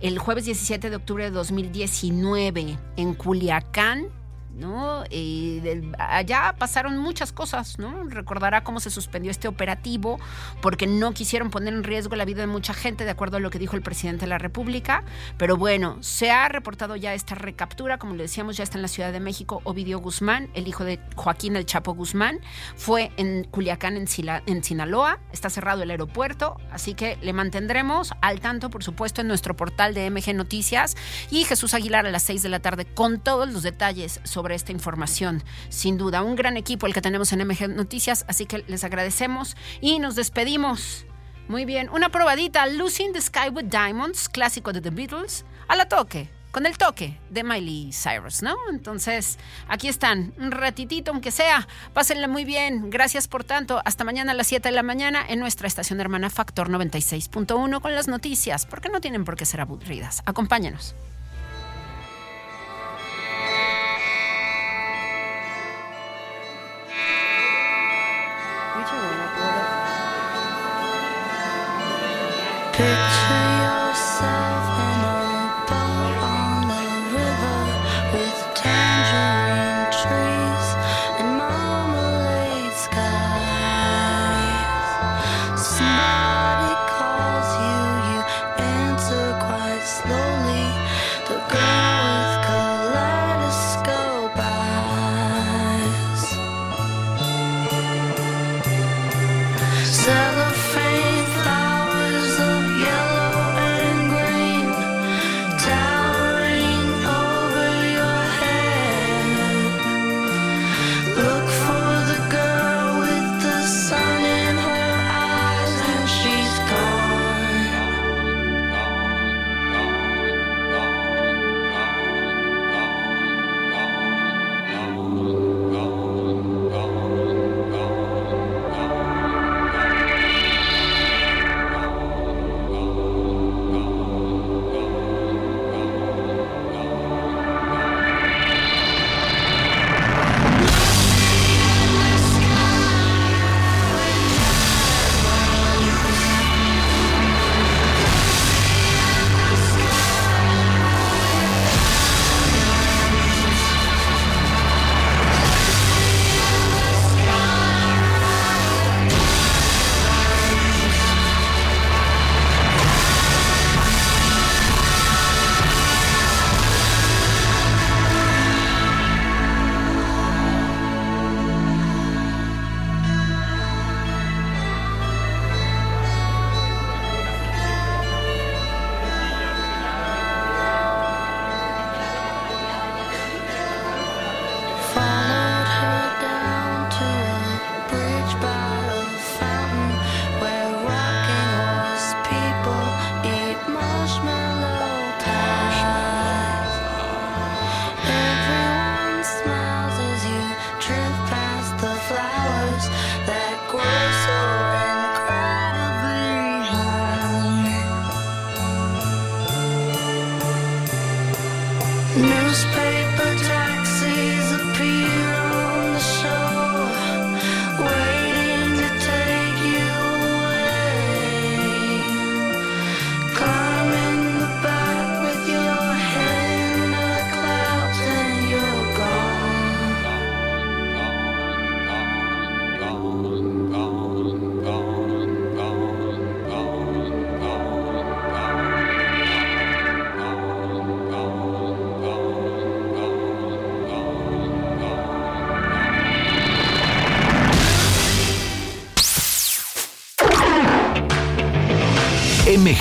[0.00, 4.08] el jueves 17 de octubre de 2019 en Culiacán,
[4.56, 5.04] ¿no?
[5.04, 8.04] Del- allá pasaron muchas cosas, ¿no?
[8.04, 10.18] Recordará cómo se suspendió este operativo
[10.62, 13.50] porque no quisieron poner en riesgo la vida de mucha gente, de acuerdo a lo
[13.50, 15.04] que dijo el presidente de la República.
[15.36, 18.88] Pero bueno, se ha reportado ya esta recaptura, como le decíamos, ya está en la
[18.88, 19.60] Ciudad de México.
[19.64, 22.40] Ovidio Guzmán, el hijo de Joaquín El Chapo Guzmán,
[22.76, 24.06] fue en Culiacán, en,
[24.46, 25.18] en Sinaloa.
[25.32, 29.94] Está cerrado el aeropuerto, así que le mantendremos al tanto, por supuesto, en nuestro portal
[29.94, 30.96] de MG Noticias.
[31.30, 34.72] Y Jesús Aguilar a las 6 de la tarde con todos los detalles sobre esta
[34.72, 35.42] información.
[35.68, 39.56] Sin duda, un gran equipo el que tenemos en MG Noticias, así que les agradecemos
[39.80, 41.06] y nos despedimos.
[41.48, 45.88] Muy bien, una probadita, Losing the Sky with Diamonds, clásico de The Beatles, a la
[45.88, 48.56] toque, con el toque de Miley Cyrus, ¿no?
[48.70, 49.38] Entonces,
[49.68, 54.34] aquí están, un ratitito, aunque sea, pásenla muy bien, gracias por tanto, hasta mañana a
[54.34, 58.88] las 7 de la mañana en nuestra estación hermana Factor 96.1 con las noticias, porque
[58.88, 60.22] no tienen por qué ser aburridas.
[60.26, 60.96] Acompáñenos.
[72.72, 73.55] Picture